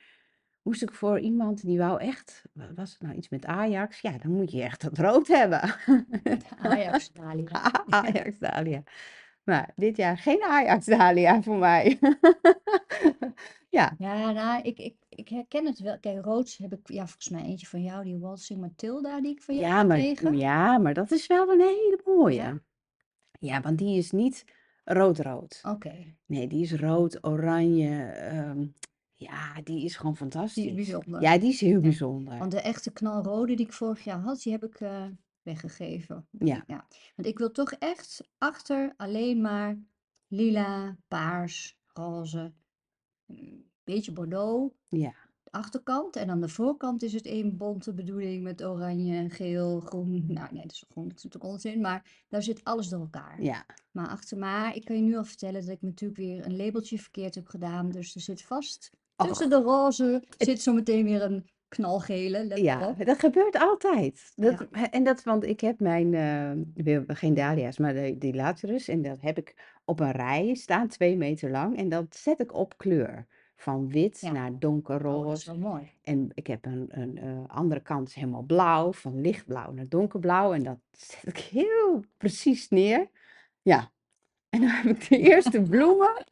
moest 0.62 0.82
ik 0.82 0.92
voor 0.92 1.18
iemand 1.20 1.62
die 1.64 1.78
wou 1.78 2.00
echt, 2.00 2.44
wa- 2.52 2.74
was 2.74 2.92
het 2.92 3.00
nou 3.02 3.14
iets 3.14 3.28
met 3.28 3.46
Ajax? 3.46 4.00
Ja, 4.00 4.18
dan 4.18 4.30
moet 4.32 4.50
je 4.52 4.62
echt 4.62 4.80
dat 4.80 4.98
rood 4.98 5.26
hebben. 5.28 5.74
Ajax 6.58 7.12
Dahlia. 7.12 7.72
Ajax 7.88 8.38
Dahlia. 8.38 8.82
Maar 9.44 9.72
dit 9.76 9.96
jaar 9.96 10.18
geen 10.18 10.42
Ajax 10.42 10.86
Dahlia 10.86 11.42
voor 11.42 11.58
mij. 11.58 11.98
Ja, 13.68 13.94
Ja, 13.98 14.30
nou, 14.32 14.62
ik, 14.62 14.78
ik, 14.78 14.96
ik 15.08 15.28
herken 15.28 15.66
het 15.66 15.78
wel. 15.78 15.98
Kijk, 15.98 16.24
rood 16.24 16.56
heb 16.58 16.72
ik, 16.72 16.78
ja, 16.88 17.06
volgens 17.06 17.28
mij 17.28 17.42
eentje 17.42 17.66
van 17.66 17.82
jou, 17.82 18.04
die 18.04 18.18
Waltzing 18.18 18.60
Matilda, 18.60 19.20
die 19.20 19.30
ik 19.30 19.42
van 19.42 19.54
jou 19.54 19.66
ja, 19.66 19.78
heb 19.78 19.86
maar, 19.86 19.96
gekregen. 19.98 20.38
ja, 20.38 20.78
maar 20.78 20.94
dat 20.94 21.10
is 21.10 21.26
wel 21.26 21.52
een 21.52 21.60
hele 21.60 22.00
mooie. 22.04 22.34
Ja, 22.34 22.58
want 23.40 23.78
die 23.78 23.96
is 23.98 24.10
niet 24.10 24.44
rood-rood. 24.84 25.60
oké. 25.68 26.14
Nee, 26.26 26.46
die 26.48 26.62
is 26.62 26.72
rood, 26.74 27.24
oranje. 27.24 28.02
ehm, 28.04 28.66
ja, 29.14 29.60
die 29.64 29.84
is 29.84 29.96
gewoon 29.96 30.12
Die 30.12 30.26
is 30.26 30.32
fantastisch. 30.32 30.74
bijzonder. 30.74 31.20
Ja, 31.22 31.38
die 31.38 31.48
is 31.48 31.60
heel 31.60 31.70
Ja. 31.72 31.80
bijzonder. 31.80 32.38
Want 32.38 32.50
de 32.50 32.60
echte 32.60 32.92
knalrode 32.92 33.54
die 33.54 33.66
ik 33.66 33.72
vorig 33.72 34.04
jaar 34.04 34.20
had, 34.20 34.42
die 34.42 34.52
heb 34.52 34.64
ik, 34.64 34.80
eh, 34.80 35.06
weggegeven. 35.42 36.26
Ja. 36.30 36.64
Ja, 36.66 36.86
want 37.16 37.28
ik 37.28 37.38
wil 37.38 37.50
toch 37.50 37.72
echt 37.72 38.28
achter 38.38 38.94
alleen 38.96 39.40
maar 39.40 39.78
lila, 40.28 40.96
paars, 41.08 41.78
roze, 41.86 42.52
een 43.26 43.70
beetje 43.84 44.12
bordeaux, 44.12 44.74
Ja. 44.88 45.14
De 45.50 45.58
achterkant. 45.58 46.16
En 46.16 46.30
aan 46.30 46.40
de 46.40 46.48
voorkant 46.48 47.02
is 47.02 47.12
het 47.12 47.26
één 47.26 47.56
bonte 47.56 47.92
bedoeling 47.92 48.42
met 48.42 48.64
oranje, 48.64 49.30
geel, 49.30 49.80
groen. 49.80 50.24
Nou, 50.28 50.48
nee, 50.52 50.62
dat 50.62 50.72
is 50.72 50.84
groen, 50.88 51.08
dat 51.08 51.16
is 51.16 51.24
natuurlijk 51.24 51.52
onzin, 51.52 51.80
maar 51.80 52.24
daar 52.28 52.42
zit 52.42 52.64
alles 52.64 52.88
door 52.88 53.00
elkaar. 53.00 53.42
Ja. 53.42 53.66
Maar 53.90 54.08
achter 54.08 54.38
maar, 54.38 54.76
ik 54.76 54.84
kan 54.84 54.96
je 54.96 55.02
nu 55.02 55.16
al 55.16 55.24
vertellen 55.24 55.60
dat 55.60 55.74
ik 55.74 55.82
natuurlijk 55.82 56.20
weer 56.20 56.46
een 56.46 56.56
labeltje 56.56 56.98
verkeerd 56.98 57.34
heb 57.34 57.46
gedaan. 57.46 57.90
Dus 57.90 58.14
er 58.14 58.20
zit 58.20 58.42
vast 58.42 58.90
tussen 59.16 59.50
de 59.50 59.60
roze 59.60 60.22
zit 60.38 60.62
zo 60.62 60.72
meteen 60.72 61.04
weer 61.04 61.22
een 61.22 61.44
knalgele, 61.68 62.62
Ja, 62.62 62.92
dat 62.92 63.18
gebeurt 63.18 63.58
altijd. 63.58 64.32
Dat, 64.34 64.66
Ja. 64.70 64.90
en 64.90 65.04
dat, 65.04 65.22
want 65.22 65.44
ik 65.44 65.60
heb 65.60 65.80
mijn, 65.80 66.14
hebben 66.74 67.16
geen 67.16 67.34
dahlia's, 67.34 67.78
maar 67.78 67.94
de, 67.94 68.18
die 68.18 68.34
laterus. 68.34 68.88
En 68.88 69.02
dat 69.02 69.20
heb 69.20 69.38
ik 69.38 69.78
op 69.84 70.00
een 70.00 70.12
rij 70.12 70.54
staan, 70.54 70.88
twee 70.88 71.16
meter 71.16 71.50
lang. 71.50 71.76
En 71.76 71.88
dat 71.88 72.16
zet 72.16 72.40
ik 72.40 72.54
op 72.54 72.76
kleur. 72.76 73.26
Van 73.56 73.88
wit 73.88 74.18
Ja. 74.20 74.30
naar 74.32 74.42
Oh, 74.42 74.46
dat 74.46 74.54
is 74.54 74.60
donkerroze. 74.60 75.46
wel 75.50 75.70
mooi. 75.70 75.90
En 76.02 76.30
ik 76.34 76.46
heb 76.46 76.64
een, 76.66 76.86
een 76.90 77.18
eh, 77.18 77.56
andere 77.56 77.80
kant 77.80 78.08
is 78.08 78.14
helemaal 78.14 78.42
blauw, 78.42 78.92
van 78.92 79.20
lichtblauw 79.20 79.72
naar 79.72 79.88
donkerblauw. 79.88 80.52
En 80.52 80.62
dat 80.62 80.78
zet 80.92 81.26
ik 81.26 81.38
heel 81.38 82.04
precies 82.16 82.68
neer. 82.68 83.08
Ja. 83.62 83.90
En 84.48 84.60
dan 84.60 84.70
heb 84.70 84.84
ik 84.96 85.08
de 85.08 85.18
eerste 85.30 85.62
bloemen. 85.62 86.24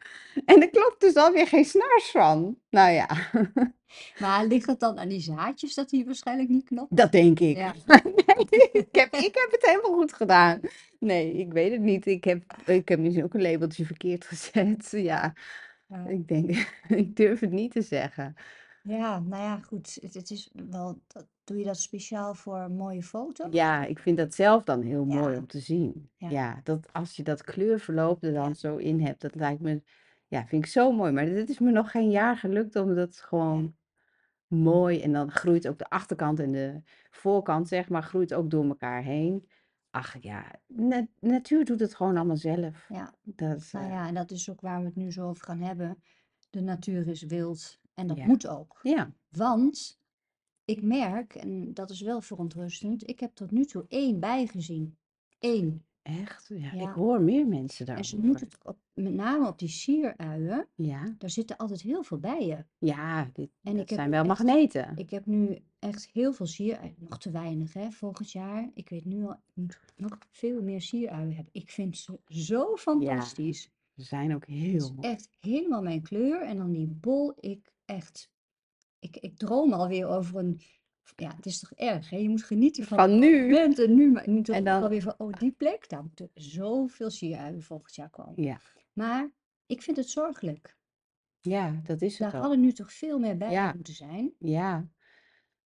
En 0.44 0.62
er 0.62 0.70
klopt 0.70 1.00
dus 1.00 1.14
alweer 1.14 1.46
geen 1.46 1.64
snaars 1.64 2.10
van. 2.10 2.58
Nou 2.70 2.90
ja, 2.92 3.08
Maar 4.18 4.44
ligt 4.46 4.66
het 4.66 4.80
dan 4.80 4.98
aan 4.98 5.08
die 5.08 5.20
zaadjes 5.20 5.74
dat 5.74 5.90
hij 5.90 6.04
waarschijnlijk 6.04 6.48
niet 6.48 6.64
knopt? 6.64 6.96
dat 6.96 7.12
denk 7.12 7.40
ik. 7.40 7.56
Ja. 7.56 7.74
Nee, 8.50 8.70
ik 8.72 8.88
heb, 8.94 9.14
ik 9.14 9.34
heb 9.34 9.48
het 9.50 9.66
helemaal 9.66 9.92
goed 9.92 10.12
gedaan. 10.12 10.60
Nee, 10.98 11.32
ik 11.32 11.52
weet 11.52 11.72
het 11.72 11.80
niet. 11.80 12.06
Ik 12.06 12.24
heb, 12.24 12.42
ik 12.66 12.88
heb 12.88 12.98
misschien 12.98 13.24
ook 13.24 13.34
een 13.34 13.42
labeltje 13.42 13.84
verkeerd 13.86 14.24
gezet. 14.24 14.90
Ja, 14.90 15.32
Ja. 15.86 16.06
ik 16.06 16.28
denk, 16.28 16.50
ik 17.02 17.16
durf 17.16 17.40
het 17.40 17.50
niet 17.50 17.72
te 17.72 17.82
zeggen. 17.82 18.34
Ja, 18.82 19.18
nou 19.20 19.42
ja, 19.42 19.58
goed. 19.58 19.98
Het, 20.00 20.14
het 20.14 20.30
is 20.30 20.50
wel, 20.70 21.00
dat, 21.06 21.26
doe 21.44 21.58
je 21.58 21.64
dat 21.64 21.78
speciaal 21.80 22.34
voor 22.34 22.70
mooie 22.70 23.02
foto's? 23.02 23.54
Ja, 23.54 23.84
ik 23.84 23.98
vind 23.98 24.16
dat 24.18 24.34
zelf 24.34 24.62
dan 24.64 24.82
heel 24.82 25.04
mooi 25.04 25.32
Ja. 25.32 25.38
om 25.38 25.46
te 25.46 25.58
zien. 25.60 26.10
Ja. 26.16 26.28
Ja, 26.28 26.60
dat 26.62 26.92
als 26.92 27.16
je 27.16 27.22
dat 27.22 27.42
kleurverloop 27.44 28.22
er 28.22 28.32
dan 28.32 28.54
zo 28.54 28.76
in 28.76 29.00
hebt, 29.00 29.20
dat 29.20 29.34
lijkt 29.34 29.60
me, 29.60 29.82
ja, 30.26 30.46
vind 30.46 30.64
ik 30.64 30.70
zo 30.70 30.92
mooi. 30.92 31.12
Maar 31.12 31.26
het 31.26 31.48
is 31.48 31.58
me 31.58 31.70
nog 31.70 31.90
geen 31.90 32.10
jaar 32.10 32.36
gelukt 32.36 32.76
om 32.76 32.94
dat 32.94 33.16
gewoon 33.20 33.76
mooi. 34.46 35.00
En 35.00 35.12
dan 35.12 35.30
groeit 35.30 35.68
ook 35.68 35.78
de 35.78 35.88
achterkant 35.88 36.40
en 36.40 36.52
de 36.52 36.80
voorkant, 37.10 37.68
zeg 37.68 37.88
maar, 37.88 38.02
groeit 38.02 38.34
ook 38.34 38.50
door 38.50 38.64
elkaar 38.64 39.02
heen. 39.02 39.48
Ach 39.94 40.16
ja, 40.22 40.50
na- 40.66 41.06
natuur 41.20 41.64
doet 41.64 41.80
het 41.80 41.94
gewoon 41.94 42.16
allemaal 42.16 42.36
zelf. 42.36 42.86
Ja. 42.88 43.14
Dat, 43.22 43.68
Nou 43.72 43.84
eh, 43.84 43.90
ja, 43.90 44.06
en 44.08 44.14
dat 44.14 44.30
is 44.30 44.50
ook 44.50 44.60
waar 44.60 44.80
we 44.80 44.84
het 44.86 44.96
nu 44.96 45.12
zo 45.12 45.28
over 45.28 45.44
gaan 45.44 45.60
hebben. 45.60 46.02
De 46.50 46.60
natuur 46.60 47.08
is 47.08 47.22
wild 47.22 47.78
en 47.94 48.06
dat 48.06 48.16
Ja. 48.16 48.26
moet 48.26 48.46
ook. 48.46 48.78
ja, 48.82 49.12
Want 49.30 50.00
ik 50.64 50.82
merk, 50.82 51.34
en 51.34 51.74
dat 51.74 51.90
is 51.90 52.00
wel 52.00 52.20
verontrustend, 52.20 53.08
ik 53.08 53.20
heb 53.20 53.34
tot 53.34 53.50
nu 53.50 53.64
toe 53.64 53.84
één 53.88 54.20
bij 54.20 54.46
gezien. 54.46 54.96
Eén. 55.38 55.84
echt. 56.02 56.50
Ja, 56.54 56.72
ik 56.72 56.88
hoor 56.94 57.20
meer 57.20 57.46
mensen 57.46 57.86
En 57.86 58.04
ze 58.04 58.18
moeten 58.20 58.46
het 58.46 58.64
op, 58.64 58.78
met 58.94 59.12
name 59.14 59.48
op 59.48 59.58
die 59.58 59.68
sieruien, 59.68 60.68
Ja, 60.74 61.14
daar 61.18 61.30
zitten 61.30 61.56
altijd 61.56 61.80
heel 61.80 62.02
veel 62.02 62.18
bijen. 62.18 62.68
ja, 62.78 63.30
dit, 63.32 63.50
En 63.62 63.72
dat 63.72 63.82
ik 63.82 63.88
heb 63.88 63.98
zijn 63.98 64.10
wel 64.10 64.18
echt- 64.24 64.28
magneten. 64.28 64.92
Ik 64.96 65.10
heb 65.10 65.26
nu 65.26 65.58
echt 65.84 66.08
heel 66.12 66.32
veel 66.32 66.46
sieruien, 66.46 66.94
nog 66.98 67.18
te 67.18 67.30
weinig 67.30 67.72
hè, 67.72 67.90
volgend 67.90 68.32
jaar. 68.32 68.70
Ik 68.74 68.88
weet 68.88 69.04
nu 69.04 69.24
al, 69.24 69.32
ik 69.32 69.54
moet 69.54 69.78
nog 69.96 70.18
veel 70.30 70.62
meer 70.62 70.80
sieruien 70.82 71.34
hebben. 71.34 71.52
Ik 71.54 71.70
vind 71.70 71.98
ze 71.98 72.18
zo 72.26 72.76
fantastisch. 72.76 73.70
Ze 73.96 74.02
zijn 74.02 74.34
ook 74.34 74.46
heel 74.46 74.92
mooi. 74.94 75.08
echt 75.08 75.28
helemaal 75.40 75.82
mijn 75.82 76.02
kleur. 76.02 76.42
En 76.42 76.56
dan 76.56 76.72
die 76.72 76.86
bol, 76.86 77.32
ik 77.40 77.72
echt, 77.84 78.30
ik, 78.98 79.16
ik 79.16 79.36
droom 79.38 79.72
alweer 79.72 80.06
over 80.06 80.36
een, 80.38 80.60
ja, 81.16 81.36
het 81.36 81.46
is 81.46 81.58
toch 81.58 81.72
erg 81.72 82.10
hè? 82.10 82.16
Je 82.16 82.28
moet 82.28 82.42
genieten 82.42 82.84
van, 82.84 82.98
Van 82.98 83.18
nu. 83.18 83.42
moment 83.42 83.78
en 83.78 83.94
nu, 83.94 84.12
maar 84.12 84.28
niet 84.28 84.48
En 84.48 84.64
dan- 84.64 84.82
alweer 84.82 85.02
van, 85.02 85.14
oh 85.18 85.32
die 85.32 85.52
plek, 85.52 85.88
daar 85.88 86.02
moeten 86.02 86.30
zoveel 86.34 87.10
sieruien 87.10 87.62
volgend 87.62 87.94
jaar 87.94 88.10
komen. 88.10 88.42
Ja, 88.42 88.60
Maar 88.92 89.30
ik 89.66 89.82
vind 89.82 89.96
het 89.96 90.08
zorgelijk. 90.10 90.76
ja, 91.40 91.80
dat 91.84 92.02
is 92.02 92.16
Daar 92.16 92.26
het 92.28 92.36
ook. 92.36 92.42
hadden 92.42 92.60
nu 92.60 92.72
toch 92.72 92.92
veel 92.92 93.18
meer 93.18 93.36
bij 93.36 93.50
Ja. 93.50 93.72
moeten 93.74 93.94
zijn. 93.94 94.32
Ja. 94.38 94.88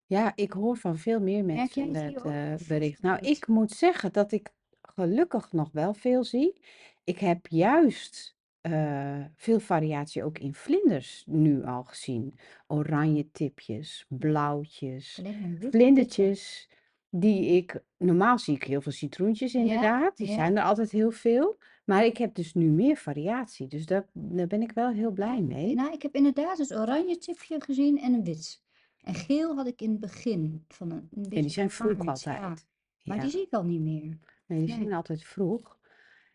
Ja, 0.08 0.32
ik 0.34 0.52
hoor 0.52 0.76
van 0.76 0.98
veel 0.98 1.20
meer 1.20 1.44
Merk 1.44 1.58
mensen 1.58 1.92
jij 1.92 2.02
het 2.02 2.14
dat 2.14 2.24
ook? 2.24 2.32
eh, 2.32 2.68
bericht. 2.68 3.02
Nou, 3.02 3.18
ik 3.26 3.46
moet 3.46 3.70
zeggen 3.70 4.12
dat 4.12 4.32
ik 4.32 4.50
gelukkig 4.82 5.52
nog 5.52 5.68
wel 5.72 5.94
veel 5.94 6.24
zie. 6.24 6.60
Ik 7.04 7.18
heb 7.18 7.46
juist 7.46 8.36
eh, 8.60 9.24
veel 9.36 9.60
variatie 9.60 10.24
ook 10.24 10.38
in 10.38 10.54
vlinders 10.54 11.24
nu 11.26 11.64
al 11.64 11.84
gezien. 11.84 12.34
Oranje 12.66 13.30
tipjes, 13.30 14.04
blauwtjes, 14.08 15.18
Alleen 15.18 15.40
maar 15.40 15.50
witte 15.50 15.70
vlindertjes. 15.70 16.70
Die 17.10 17.56
ik, 17.56 17.82
normaal 17.96 18.38
zie 18.38 18.54
ik 18.54 18.62
heel 18.62 18.80
veel 18.80 18.92
citroentjes 18.92 19.52
Ja, 19.52 19.60
inderdaad. 19.60 20.16
Die 20.16 20.28
ja. 20.28 20.34
zijn 20.34 20.56
er 20.56 20.62
altijd 20.62 20.90
heel 20.90 21.10
veel. 21.10 21.56
Maar 21.84 22.04
ik 22.04 22.16
heb 22.16 22.34
dus 22.34 22.54
nu 22.54 22.70
meer 22.70 22.96
variatie. 22.96 23.66
Dus 23.66 23.86
daar, 23.86 24.06
daar 24.12 24.46
ben 24.46 24.62
ik 24.62 24.72
wel 24.72 24.90
heel 24.90 25.10
blij 25.10 25.42
mee. 25.42 25.74
Nou, 25.74 25.92
ik 25.92 26.02
heb 26.02 26.14
inderdaad 26.14 26.58
het 26.58 26.74
oranje 26.74 27.18
tipje 27.18 27.60
gezien 27.60 27.98
en 27.98 28.12
een 28.12 28.24
wit. 28.24 28.62
En 29.02 29.14
geel 29.14 29.56
had 29.56 29.66
ik 29.66 29.80
in 29.82 29.90
het 29.90 30.00
begin 30.00 30.64
van 30.68 30.90
een, 30.90 31.08
een 31.14 31.24
En 31.24 31.40
die 31.40 31.48
zijn 31.48 31.70
vroeg 31.70 32.04
ja. 32.04 32.10
altijd. 32.10 32.66
Maar 33.04 33.16
Ja. 33.16 33.22
die 33.22 33.30
zie 33.30 33.42
ik 33.42 33.52
al 33.52 33.64
niet 33.64 33.80
meer. 33.80 34.18
Nee, 34.46 34.58
die 34.58 34.68
Nee. 34.68 34.76
zijn 34.76 34.92
altijd 34.92 35.24
vroeg. 35.24 35.78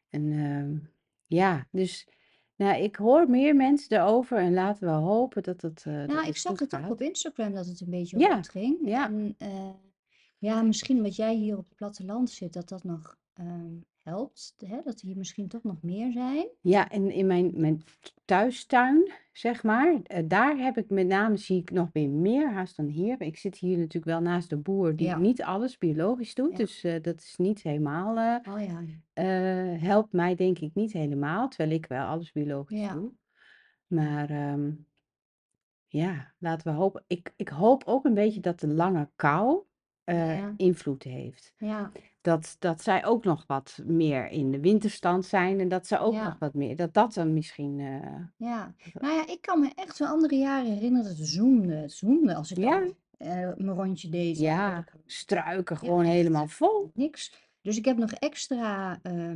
En 0.10 0.32
ehm, 0.32 0.78
ja, 1.26 1.68
dus 1.72 2.08
nou, 2.56 2.82
ik 2.84 2.96
hoor 2.96 3.30
meer 3.30 3.56
mensen 3.56 3.98
erover 3.98 4.38
en 4.38 4.54
laten 4.54 4.88
we 4.88 4.94
hopen 4.94 5.44
dat 5.44 5.62
het, 5.62 5.84
eh, 5.86 5.94
dat 5.98 6.08
Nou, 6.08 6.28
ik 6.28 6.38
zag 6.38 6.52
goed 6.58 6.72
het 6.72 6.84
ook 6.84 6.92
op 6.92 7.02
Instagram 7.02 7.54
dat 7.54 7.66
het 7.66 7.82
een 7.82 7.90
beetje 7.90 8.20
Ja, 8.20 8.34
rondging. 8.34 8.78
ja. 8.88 9.06
En 9.08 9.36
eh, 9.38 9.70
ja, 10.38 10.62
misschien 10.62 11.02
wat 11.02 11.16
jij 11.16 11.36
hier 11.36 11.58
op 11.58 11.66
het 11.66 11.76
platteland 11.76 12.30
zit, 12.30 12.54
dat 12.54 12.70
dat 12.70 12.84
nog 12.84 13.18
ehm, 13.34 13.76
helpt. 14.04 14.56
Hè? 14.58 14.82
Dat 14.84 15.02
hier 15.02 15.18
misschien 15.18 15.48
toch 15.48 15.64
nog 15.64 15.82
meer 15.82 16.12
zijn. 16.12 16.48
Ja, 16.62 16.90
en 16.90 17.12
in 17.12 17.28
mijn, 17.28 17.52
mijn 17.56 17.82
thuistuin, 18.26 19.12
zeg 19.32 19.64
maar, 19.64 20.00
eh, 20.04 20.24
daar 20.28 20.58
heb 20.58 20.78
ik 20.78 20.90
met 20.90 21.08
name, 21.08 21.38
zie 21.38 21.60
ik 21.62 21.72
nog 21.72 21.90
weer 21.94 22.10
meer 22.10 22.52
haast 22.54 22.76
dan 22.76 22.88
hier. 22.88 23.22
Ik 23.22 23.38
zit 23.38 23.58
hier 23.58 23.78
natuurlijk 23.78 24.06
wel 24.06 24.22
naast 24.22 24.50
de 24.50 24.58
boer 24.58 24.96
die 24.96 25.08
Ja. 25.08 25.18
niet 25.18 25.44
alles 25.44 25.78
biologisch 25.78 26.34
doet, 26.36 26.52
Ja. 26.52 26.58
dus 26.58 26.84
eh, 26.84 27.02
dat 27.02 27.20
is 27.22 27.36
niet 27.38 27.62
helemaal, 27.62 28.18
eh, 28.44 28.54
Oh 28.54 28.62
ja. 28.62 28.84
helpt 29.78 30.14
mij 30.14 30.36
denk 30.36 30.60
ik 30.60 30.74
niet 30.74 30.94
helemaal, 30.94 31.48
terwijl 31.50 31.72
ik 31.72 31.86
wel 31.86 32.06
alles 32.06 32.32
biologisch 32.32 32.80
Ja. 32.80 32.94
doe. 32.94 33.12
Maar 33.88 34.30
ehm, 34.30 34.72
ja, 35.88 36.34
laten 36.38 36.72
we 36.72 36.78
hopen. 36.80 37.04
Ik, 37.08 37.34
ik 37.36 37.50
hoop 37.50 37.84
ook 37.86 38.06
een 38.06 38.14
beetje 38.14 38.40
dat 38.40 38.60
de 38.60 38.68
lange 38.68 39.10
kou 39.16 39.64
invloed 40.58 41.04
heeft. 41.04 41.54
Ja. 41.58 41.92
Dat, 42.24 42.56
dat 42.60 42.82
zij 42.84 43.06
ook 43.06 43.24
nog 43.24 43.44
wat 43.48 43.80
meer 43.86 44.28
in 44.30 44.52
de 44.52 44.60
winterstand 44.60 45.26
zijn 45.26 45.60
en 45.60 45.68
dat 45.70 45.88
ze 45.88 46.00
ook 46.00 46.14
Ja. 46.14 46.24
nog 46.24 46.40
wat 46.40 46.54
meer, 46.54 46.76
dat 46.76 46.94
dat 46.94 47.14
dan 47.14 47.34
misschien, 47.34 47.80
eh, 47.80 48.20
Ja. 48.48 48.74
Nou 49.00 49.14
ja, 49.14 49.28
ik 49.28 49.42
kan 49.42 49.60
me 49.60 49.72
echt 49.76 50.00
wel 50.00 50.08
andere 50.08 50.36
jaren 50.36 50.72
herinneren 50.72 51.08
dat 51.10 51.18
het 51.18 51.28
zoemde. 51.28 51.74
Het 51.76 51.92
zoemde 51.92 52.36
als 52.36 52.52
ik 52.52 52.58
Ja. 52.58 52.80
dan 52.80 52.94
eh, 53.18 53.28
mijn 53.58 53.70
rondje 53.78 54.10
deed. 54.10 54.38
ja, 54.38 54.78
ik- 54.78 54.94
struiken 55.06 55.78
gewoon 55.78 56.04
helemaal 56.06 56.48
vol. 56.48 56.92
niks. 56.94 57.34
Dus 57.62 57.78
ik 57.78 57.86
heb 57.86 57.98
nog 57.98 58.12
extra 58.12 59.00
eh, 59.02 59.32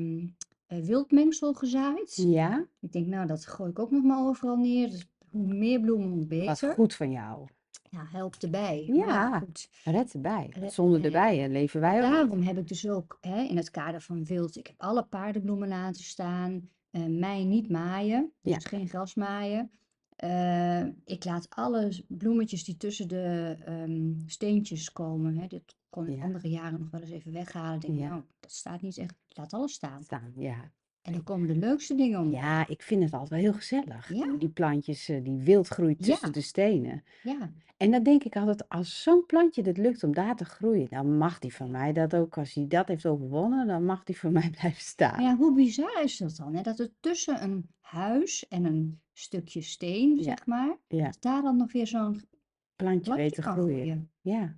wildmengsel 0.67 1.53
gezaaid. 1.53 2.15
Ja, 2.15 2.65
Ik 2.79 2.91
denk, 2.91 3.08
nou, 3.08 3.27
dat 3.27 3.46
gooi 3.46 3.70
ik 3.70 3.79
ook 3.79 3.91
nog 3.91 4.03
maar 4.03 4.25
overal 4.27 4.56
neer. 4.58 4.89
Dus 4.89 5.08
hoe 5.29 5.48
meer 5.53 5.79
bloemen, 5.79 6.08
hoe 6.10 6.17
wat 6.20 6.27
beter. 6.27 6.74
goed 6.74 6.94
van 6.94 7.12
jou. 7.12 7.48
Ja, 7.89 8.06
helpt 8.12 8.44
erbij. 8.44 8.84
Ja, 8.94 9.39
goed. 9.39 9.70
red 9.84 10.13
erbij. 10.13 10.48
Red 10.60 10.74
Zonder 10.74 11.00
de 11.01 11.06
erbij. 11.08 11.22
bijen 11.29 11.51
leven 11.51 11.79
wij 11.82 11.96
ook. 11.96 12.12
Daarom 12.12 12.41
heb 12.41 12.58
ik 12.58 12.67
dus 12.67 12.89
ook 12.89 13.17
hè, 13.22 13.41
in 13.41 13.58
het 13.58 13.72
kader 13.72 14.01
van 14.01 14.25
wild, 14.25 14.56
ik 14.58 14.67
heb 14.67 14.75
alle 14.82 15.03
paardenbloemen 15.03 15.67
laten 15.67 16.03
staan. 16.03 16.70
eh 16.91 17.06
mij 17.06 17.44
niet 17.44 17.70
maaien, 17.70 18.32
dus 18.41 18.53
Ja. 18.53 18.60
geen 18.70 18.88
gras 18.88 19.15
maaien. 19.15 19.72
Eh, 20.15 20.86
ik 21.06 21.25
laat 21.25 21.48
alle 21.50 22.03
bloemetjes 22.08 22.63
die 22.63 22.77
tussen 22.77 23.08
de 23.08 23.56
ehm, 23.65 24.12
steentjes 24.25 24.91
komen. 24.91 25.38
Hè, 25.38 25.48
dit 25.48 25.75
kon 25.89 26.08
ik 26.08 26.17
Ja. 26.17 26.24
andere 26.24 26.50
jaren 26.50 26.79
nog 26.79 26.89
wel 26.89 27.01
eens 27.01 27.10
even 27.12 27.32
weghalen. 27.32 27.79
Denk, 27.79 28.00
Ja. 28.00 28.10
nou, 28.10 28.24
dat 28.39 28.51
staat 28.51 28.82
niet 28.82 28.98
echt. 28.98 29.15
Laat 29.27 29.53
alles 29.53 29.74
staan. 29.74 30.03
Staan, 30.03 30.32
ja. 30.36 30.72
En 31.07 31.13
dan 31.13 31.23
komen 31.23 31.47
de 31.47 31.55
leukste 31.55 31.95
dingen 31.95 32.19
om. 32.19 32.31
Ja, 32.31 32.67
ik 32.67 32.81
vind 32.81 33.03
het 33.03 33.11
altijd 33.13 33.29
wel 33.29 33.39
heel 33.39 33.53
gezellig. 33.53 34.13
Ja. 34.13 34.35
Die, 34.37 34.49
plantjes 34.49 35.09
eh, 35.09 35.23
die 35.23 35.37
wild 35.37 35.67
groeien 35.67 35.97
tussen 35.97 36.27
Ja. 36.27 36.33
de 36.33 36.41
stenen. 36.41 37.03
Ja, 37.23 37.51
En 37.77 37.91
dan 37.91 38.03
denk 38.03 38.23
ik 38.23 38.35
altijd, 38.35 38.69
als 38.69 39.03
zo'n 39.03 39.25
plantje 39.25 39.61
het 39.61 39.77
lukt 39.77 40.03
om 40.03 40.13
daar 40.13 40.35
te 40.35 40.45
groeien, 40.45 40.87
dan 40.89 41.17
mag 41.17 41.39
die 41.39 41.53
van 41.53 41.71
mij 41.71 41.93
dat 41.93 42.15
ook. 42.15 42.37
Als 42.37 42.53
hij 42.53 42.67
dat 42.67 42.87
heeft 42.87 43.05
overwonnen, 43.05 43.67
dan 43.67 43.85
mag 43.85 44.03
die 44.03 44.17
van 44.17 44.31
mij 44.39 44.49
blijven 44.49 44.81
staan. 44.81 45.21
ja, 45.23 45.35
hoe 45.35 45.53
bizar 45.55 46.03
is 46.03 46.17
dat 46.17 46.35
dan? 46.35 46.53
Hè? 46.55 46.61
Dat 46.61 46.79
er 46.79 46.89
tussen 46.99 47.43
een 47.43 47.65
huis 47.79 48.47
en 48.47 48.65
een 48.65 48.99
stukje 49.13 49.61
steen, 49.61 50.15
Ja. 50.15 50.21
zeg 50.23 50.45
maar, 50.45 50.77
daar 51.19 51.41
dan 51.41 51.57
nog 51.57 51.71
weer 51.71 51.87
zo'n 51.87 52.11
plantje 52.11 52.27
plantje 52.75 53.13
weet 53.15 53.33
te 53.33 53.41
groeien. 53.41 53.75
groeien. 53.77 54.11
Ja, 54.21 54.55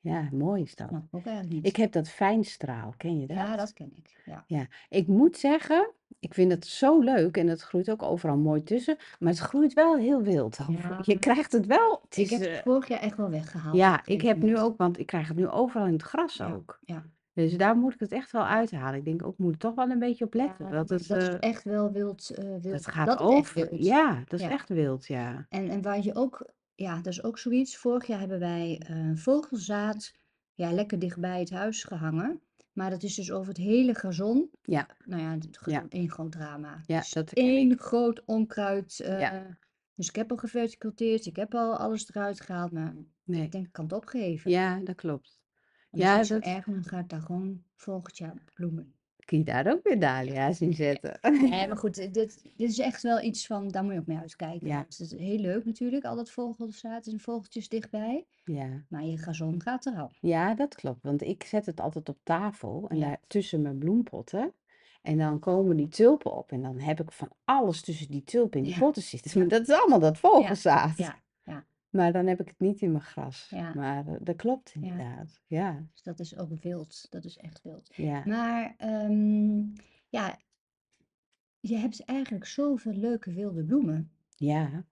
Ja, 0.00 0.28
mooi 0.32 0.62
is 0.62 0.74
dat. 0.74 0.90
Ook 1.10 1.26
eigenlijk 1.26 1.66
Ik 1.66 1.76
heb 1.76 1.92
dat 1.92 2.08
fijnstraal, 2.08 2.94
ken 2.96 3.20
je 3.20 3.32
Ja, 3.32 3.48
dat? 3.48 3.58
dat 3.58 3.72
ken 3.72 3.92
ik. 3.96 4.22
Ja. 4.24 4.44
Ja, 4.46 4.66
ik 4.88 5.06
moet 5.06 5.36
zeggen, 5.36 5.90
ik 6.18 6.34
vind 6.34 6.52
het 6.52 6.66
zo 6.66 7.00
leuk 7.00 7.36
en 7.36 7.46
het 7.46 7.60
groeit 7.60 7.90
ook 7.90 8.02
overal 8.02 8.36
mooi 8.36 8.62
tussen, 8.62 8.96
maar 9.18 9.28
het 9.32 9.38
groeit 9.38 9.72
wel 9.72 9.96
heel 9.96 10.22
wild. 10.22 10.58
Je 11.02 11.18
krijgt 11.18 11.52
het 11.52 11.66
wel, 11.66 12.00
het 12.04 12.16
Ik 12.16 12.24
is, 12.24 12.30
heb 12.30 12.40
het 12.40 12.48
eh, 12.48 12.62
vorig 12.62 12.88
jaar 12.88 13.00
echt 13.00 13.16
wel 13.16 13.30
weggehaald 13.30 13.76
ja, 13.76 14.00
ik 14.06 14.20
heb 14.22 14.42
nu 14.42 14.58
ook, 14.58 14.76
want 14.76 14.98
ik 14.98 15.06
krijg 15.06 15.28
het 15.28 15.36
nu 15.36 15.48
overal 15.48 15.86
in 15.86 15.92
het 15.92 16.02
gras 16.02 16.36
Ja, 16.36 16.52
ook. 16.52 16.78
ja. 16.84 17.04
Dus 17.32 17.56
daar 17.56 17.76
moet 17.76 17.94
ik 17.94 18.00
het 18.00 18.12
echt 18.12 18.30
wel 18.30 18.46
uithalen. 18.46 18.98
Ik 18.98 19.04
denk 19.04 19.24
ook, 19.26 19.32
ik 19.32 19.38
moet 19.38 19.52
er 19.52 19.58
toch 19.58 19.74
wel 19.74 19.90
een 19.90 19.98
beetje 19.98 20.24
op 20.24 20.34
letten. 20.34 20.64
Ja, 20.66 20.70
Dat 20.70 20.88
dat, 20.88 20.98
het, 20.98 21.08
dat 21.08 21.22
is 21.22 21.28
eh, 21.28 21.36
echt 21.40 21.64
wel 21.64 21.92
wild, 21.92 22.30
eh, 22.30 22.44
dat 22.50 22.62
wild. 22.62 22.86
gaat 22.86 23.06
Dat 23.06 23.20
is 23.20 23.26
echt 23.26 23.36
over. 23.38 23.68
wild. 23.70 23.84
Ja, 23.84 24.22
dat 24.24 24.40
is 24.40 24.46
Ja. 24.46 24.50
echt 24.50 24.68
wild, 24.68 25.06
ja. 25.06 25.46
En, 25.48 25.68
en 25.68 25.82
waar 25.82 26.02
je 26.02 26.14
ook, 26.14 26.46
ja, 26.80 26.94
dat 26.96 27.06
is 27.12 27.22
ook 27.22 27.38
zoiets. 27.38 27.76
Vorig 27.76 28.06
jaar 28.06 28.18
hebben 28.18 28.38
wij 28.38 28.80
eh, 28.86 29.10
vogelzaad 29.14 30.12
ja, 30.54 30.72
lekker 30.72 30.98
dichtbij 30.98 31.40
het 31.40 31.50
huis 31.50 31.84
gehangen. 31.84 32.40
Maar 32.72 32.90
dat 32.90 33.02
is 33.02 33.14
dus 33.14 33.32
over 33.32 33.48
het 33.48 33.56
hele 33.62 33.94
gazon. 33.94 34.50
Ja, 34.62 34.88
Nou 35.04 35.22
ja, 35.22 35.30
het 35.30 35.58
ja, 35.64 35.84
één 35.88 36.10
groot 36.10 36.32
drama. 36.32 36.82
ja, 36.86 36.98
Dus 36.98 37.10
dat 37.12 37.32
één 37.32 37.70
ik. 37.70 37.80
groot 37.80 38.22
onkruid. 38.24 39.00
eh, 39.00 39.20
Ja, 39.20 39.58
dus 39.94 40.08
ik 40.08 40.16
heb 40.16 40.30
al 40.30 40.36
geverticulteerd, 40.36 41.26
ik 41.26 41.36
heb 41.36 41.54
al 41.54 41.76
alles 41.76 42.08
eruit 42.08 42.40
gehaald. 42.40 42.72
Maar 42.72 42.92
ik 42.96 43.06
nee. 43.24 43.48
denk, 43.48 43.66
ik 43.66 43.72
kan 43.72 43.84
het 43.84 43.92
opgeven. 43.92 44.50
Ja, 44.50 44.80
dat 44.84 44.94
klopt. 44.94 45.40
Maar 45.90 46.00
dat 46.00 46.00
is 46.00 46.06
Ja, 46.06 46.22
zo 46.22 46.34
dat 46.34 46.44
erg, 46.44 46.64
want 46.64 46.82
dan 46.82 46.92
ga 46.92 46.98
ik 46.98 47.08
daar 47.08 47.20
gewoon 47.22 47.62
volgend 47.76 48.18
jaar 48.18 48.34
bloemen. 48.54 48.94
Kun 49.30 49.38
je 49.38 49.44
daar 49.44 49.72
ook 49.72 49.82
weer 49.82 49.98
dahlia's 50.00 50.60
in 50.60 50.74
zetten. 50.74 51.18
Nee, 51.22 51.66
maar 51.68 51.76
goed, 51.76 51.94
dit, 51.94 52.14
dit 52.14 52.70
is 52.70 52.78
echt 52.78 53.02
wel 53.02 53.22
iets 53.22 53.46
van, 53.46 53.68
daar 53.68 53.84
moet 53.84 53.92
je 53.92 53.98
ook 53.98 54.06
mee 54.06 54.18
uitkijken. 54.18 54.66
Ja, 54.66 54.74
Want 54.74 54.98
het 54.98 55.12
is 55.12 55.18
heel 55.18 55.38
leuk 55.38 55.64
natuurlijk, 55.64 56.04
al 56.04 56.16
dat 56.16 56.30
vogelzaad 56.30 57.06
en 57.06 57.20
vogeltjes 57.20 57.68
dichtbij. 57.68 58.26
ja. 58.44 58.84
Maar 58.88 59.04
je 59.04 59.18
gazon 59.18 59.62
gaat 59.62 59.86
er 59.86 59.94
al. 59.96 60.10
Ja, 60.20 60.54
dat 60.54 60.74
klopt. 60.74 61.02
Want 61.02 61.22
ik 61.22 61.44
zet 61.44 61.66
het 61.66 61.80
altijd 61.80 62.08
op 62.08 62.18
tafel 62.22 62.86
en 62.88 62.96
Ja, 62.96 63.06
daar 63.06 63.20
tussen 63.26 63.62
mijn 63.62 63.78
bloempotten. 63.78 64.52
En 65.02 65.18
dan 65.18 65.38
komen 65.38 65.76
die 65.76 65.88
tulpen 65.88 66.36
op. 66.36 66.52
En 66.52 66.62
dan 66.62 66.78
heb 66.78 67.00
ik 67.00 67.12
van 67.12 67.28
alles 67.44 67.80
tussen 67.80 68.10
die 68.10 68.24
tulpen 68.24 68.58
in 68.58 68.64
die 68.64 68.74
ja, 68.74 68.78
potten 68.78 69.02
zitten. 69.02 69.30
Maar 69.38 69.48
ja, 69.48 69.58
dat 69.58 69.68
is 69.68 69.74
allemaal 69.74 70.00
dat 70.00 70.18
ja, 70.20 70.28
vogelzaad. 70.28 70.98
ja, 70.98 71.04
ja, 71.04 71.20
Maar 71.90 72.12
dan 72.12 72.26
heb 72.26 72.40
ik 72.40 72.48
het 72.48 72.58
niet 72.60 72.80
in 72.80 72.92
mijn 72.92 73.04
gras. 73.04 73.48
ja, 73.50 73.74
Maar 73.74 74.06
eh, 74.06 74.14
dat 74.20 74.36
klopt 74.36 74.74
inderdaad. 74.74 75.40
Ja, 75.46 75.86
Dus 75.92 76.02
dat 76.02 76.18
is 76.20 76.36
ook 76.38 76.62
wild. 76.62 77.06
Dat 77.10 77.24
is 77.24 77.36
echt 77.36 77.62
wild. 77.62 77.88
ja, 77.94 78.22
Maar 78.26 78.74
ehm, 78.76 79.58
ja, 80.08 80.38
je 81.60 81.76
hebt 81.76 82.04
eigenlijk 82.04 82.46
zoveel 82.46 82.92
leuke 82.92 83.32
wilde 83.32 83.64
bloemen. 83.64 84.10
ja, 84.36 84.84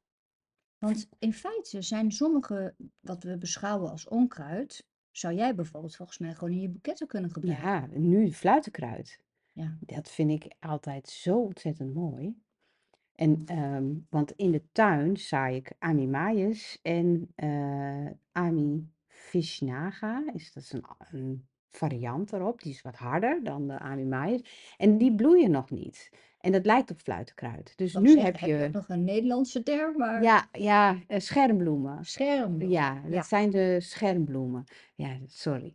Want 0.78 1.08
in 1.18 1.32
feite 1.32 1.82
zijn 1.82 2.12
sommige, 2.12 2.74
wat 3.00 3.22
we 3.22 3.38
beschouwen 3.38 3.90
als 3.90 4.08
onkruid, 4.08 4.86
zou 5.10 5.34
jij 5.34 5.54
bijvoorbeeld 5.54 5.96
volgens 5.96 6.18
mij 6.18 6.34
gewoon 6.34 6.54
in 6.54 6.60
je 6.60 6.68
boeketten 6.68 7.06
kunnen 7.06 7.30
gebruiken. 7.30 7.66
ja. 7.68 7.86
Nu 7.98 8.32
fluitenkruid. 8.32 9.20
Ja, 9.52 9.78
Dat 9.80 10.08
vind 10.10 10.30
ik 10.30 10.54
altijd 10.60 11.08
zo 11.08 11.38
ontzettend 11.42 11.94
mooi. 11.94 12.42
En, 13.18 13.42
ehm, 13.46 13.84
want 14.10 14.32
in 14.32 14.50
de 14.50 14.62
tuin 14.72 15.16
zaai 15.16 15.56
ik 15.56 15.72
Amimaeus 15.78 16.78
en 16.82 17.32
eh 17.34 18.06
Ami 18.32 18.90
Vishnaga. 19.06 20.22
Is, 20.34 20.52
dat 20.52 20.62
is 20.62 20.72
een, 21.10 21.46
variant 21.70 22.32
erop. 22.32 22.62
Die 22.62 22.72
is 22.72 22.82
wat 22.82 22.96
harder 22.96 23.40
dan 23.42 23.68
de 23.68 23.78
Amimaeus. 23.78 24.74
En 24.76 24.98
die 24.98 25.14
bloeien 25.14 25.50
nog 25.50 25.70
niet. 25.70 26.10
En 26.40 26.52
dat 26.52 26.66
lijkt 26.66 26.90
op 26.90 27.00
fluitenkruid. 27.00 27.72
Dus 27.76 27.92
wou 27.92 28.04
nu 28.04 28.18
heb 28.18 28.38
heb 28.38 28.48
je 28.48 28.56
je, 28.56 28.68
nog 28.72 28.88
een 28.88 29.04
Nederlandse 29.04 29.62
term, 29.62 29.96
maar 29.96 30.22
ja, 30.22 30.48
ja, 30.52 30.98
eh, 31.06 31.20
schermbloemen. 31.20 32.04
schermbloem. 32.04 32.70
Ja, 32.70 33.00
dat 33.02 33.12
Ja, 33.12 33.22
zijn 33.22 33.50
de 33.50 33.76
schermbloemen. 33.80 34.64
Ja, 34.94 35.18
sorry. 35.26 35.72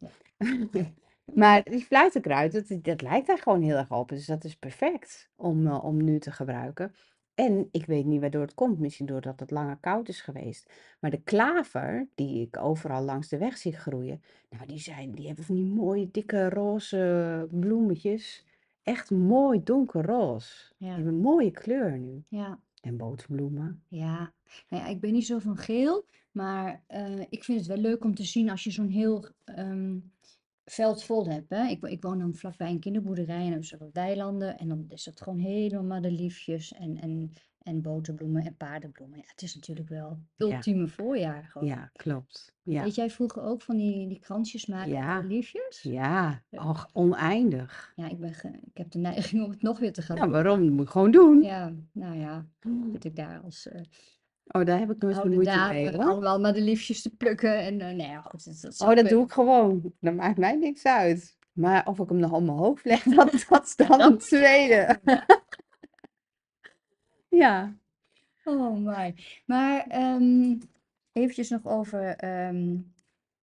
ja. 0.72 0.92
Maar 1.34 1.64
die 1.64 1.84
fluitenkruid, 1.84 2.52
dat, 2.52 2.84
dat 2.84 3.02
lijkt 3.02 3.28
daar 3.28 3.38
gewoon 3.38 3.62
heel 3.62 3.78
erg 3.78 3.92
op. 3.92 4.10
Dus 4.10 4.26
dat 4.26 4.44
is 4.44 4.56
perfect 4.56 5.30
om, 5.36 5.68
eh, 5.68 5.84
om 5.84 6.04
nu 6.04 6.20
te 6.20 6.32
gebruiken. 6.32 6.94
En 7.36 7.68
ik 7.72 7.86
weet 7.86 8.06
niet 8.06 8.22
waardoor 8.22 8.42
het 8.42 8.54
komt. 8.54 8.80
Misschien 8.80 9.06
doordat 9.06 9.40
het 9.40 9.52
langer 9.52 9.78
koud 9.78 10.08
is 10.08 10.22
geweest. 10.22 10.74
Maar 11.00 11.12
de 11.12 11.22
klaver, 11.22 12.08
die 12.16 12.42
ik 12.42 12.58
overal 12.58 13.04
langs 13.04 13.28
de 13.28 13.38
weg 13.38 13.58
zie 13.58 13.74
groeien. 13.74 14.22
Nou, 14.50 14.66
die, 14.66 14.80
zijn, 14.80 15.12
die 15.12 15.28
hebben 15.28 15.46
van 15.46 15.56
die 15.56 15.66
mooie 15.66 16.10
dikke 16.12 16.50
roze 16.50 17.48
bloemetjes. 17.52 18.46
Echt 18.84 19.12
mooi 19.12 19.64
donkerroze. 19.64 20.74
Die 20.78 20.88
Ja, 20.88 20.94
hebben 20.96 21.14
een 21.14 21.20
mooie 21.20 21.52
kleur 21.52 22.00
nu. 22.00 22.24
ja, 22.28 22.60
En 22.82 22.98
boterbloemen. 22.98 23.84
ja. 23.88 24.34
Nou 24.70 24.84
ja, 24.84 24.90
ik 24.90 25.00
ben 25.00 25.12
niet 25.12 25.26
zo 25.26 25.40
van 25.40 25.58
geel, 25.58 26.06
maar 26.32 26.84
eh, 26.88 27.20
ik 27.30 27.44
vind 27.44 27.58
het 27.60 27.68
wel 27.68 27.78
leuk 27.78 28.04
om 28.04 28.16
te 28.16 28.24
zien 28.24 28.50
als 28.50 28.64
je 28.64 28.72
zo'n 28.72 28.88
heel 28.90 29.28
ehm, 29.44 29.98
veld 30.66 31.04
vol 31.04 31.28
hebt. 31.28 31.50
Hè? 31.50 31.68
Ik, 31.68 31.84
ik 31.84 32.04
woon 32.04 32.20
dan 32.20 32.36
vlakbij 32.36 32.70
een 32.70 32.80
kinderboerderij 32.80 33.46
en 33.52 33.58
is 33.60 33.72
er 33.72 33.78
wat 33.78 33.90
weilanden 33.94 34.58
en 34.58 34.68
dan 34.68 34.86
is 34.88 35.06
het 35.06 35.22
gewoon 35.22 35.40
helemaal 35.40 35.84
madeliefjes 35.84 36.74
en, 36.74 36.98
en, 37.02 37.32
en 37.62 37.82
boterbloemen 37.82 38.46
en 38.46 38.56
paardenbloemen. 38.58 39.18
Ja, 39.18 39.24
het 39.28 39.42
is 39.42 39.56
natuurlijk 39.56 39.90
wel 39.90 40.20
Ja, 40.36 40.46
ultieme 40.56 40.88
voorjaar 40.88 41.44
gewoon. 41.46 41.68
ja, 41.68 41.90
klopt. 41.94 42.56
Ja, 42.64 42.84
Deed 42.84 42.96
jij 42.96 43.10
vroeger 43.10 43.42
ook 43.44 43.62
van 43.62 43.78
die, 43.78 44.08
die 44.08 44.20
krantjes 44.20 44.66
maken 44.66 44.90
van 44.92 45.00
ja, 45.00 45.16
madeliefjes? 45.16 45.82
ja. 45.82 46.44
Ja, 46.50 46.70
Och, 46.70 46.90
oneindig. 46.94 47.94
ja, 47.96 48.10
ik 48.10 48.20
ben 48.20 48.34
ge- 48.34 48.60
ik 48.64 48.78
heb 48.78 48.92
de 48.92 49.00
neiging 49.00 49.44
om 49.44 49.50
het 49.50 49.62
nog 49.62 49.80
weer 49.80 49.94
te 49.94 50.02
gaan 50.02 50.16
Nou, 50.18 50.32
doen. 50.32 50.42
waarom? 50.42 50.66
Dat 50.66 50.74
moet 50.76 50.86
je 50.86 50.92
gewoon 50.92 51.12
doen. 51.12 51.42
Ja, 51.42 51.74
nou 51.92 52.18
ja, 52.18 52.46
zit 52.92 53.06
ik 53.06 53.16
daar 53.16 53.40
als 53.40 53.68
eh, 53.68 53.82
Oh, 54.48 54.66
daar 54.66 54.80
heb 54.80 54.92
ik 54.92 55.02
nooit 55.02 55.16
zo'n 55.16 55.24
oude 55.24 55.36
moeite 55.36 55.52
dame 55.52 55.74
mee 55.74 55.92
hoor. 55.92 56.04
allemaal 56.04 56.40
madeliefjes 56.40 57.02
te 57.02 57.10
plukken. 57.16 57.58
En 57.58 57.82
eh 57.82 57.88
nou 57.88 58.10
ja, 58.10 58.22
goed, 58.22 58.46
dat, 58.46 58.62
dat 58.62 58.76
zou 58.76 58.90
Oh, 58.90 58.98
dat 58.98 59.10
doe 59.10 59.24
ik 59.24 59.32
gewoon. 59.32 59.94
Dat 60.00 60.14
maakt 60.14 60.38
mij 60.38 60.56
niks 60.56 60.86
uit. 60.86 61.38
Maar 61.54 61.88
of 61.88 62.00
ik 62.00 62.10
hem 62.10 62.18
nog 62.18 62.32
op 62.32 62.44
mijn 62.44 62.58
hoofd 62.58 62.86
leg, 62.86 63.04
dat, 63.16 63.46
dat 63.50 63.66
is 63.66 63.76
dan 63.76 63.88
Dat 63.88 64.12
een 64.12 64.18
tweede. 64.18 65.00
Ja. 65.04 65.26
Ja. 67.30 67.78
Oh 68.44 68.78
my. 68.78 69.16
Maar 69.46 69.86
ehm 69.88 70.56
eventjes 71.14 71.50
nog 71.50 71.68
over 71.68 72.16
ehm, 72.16 72.78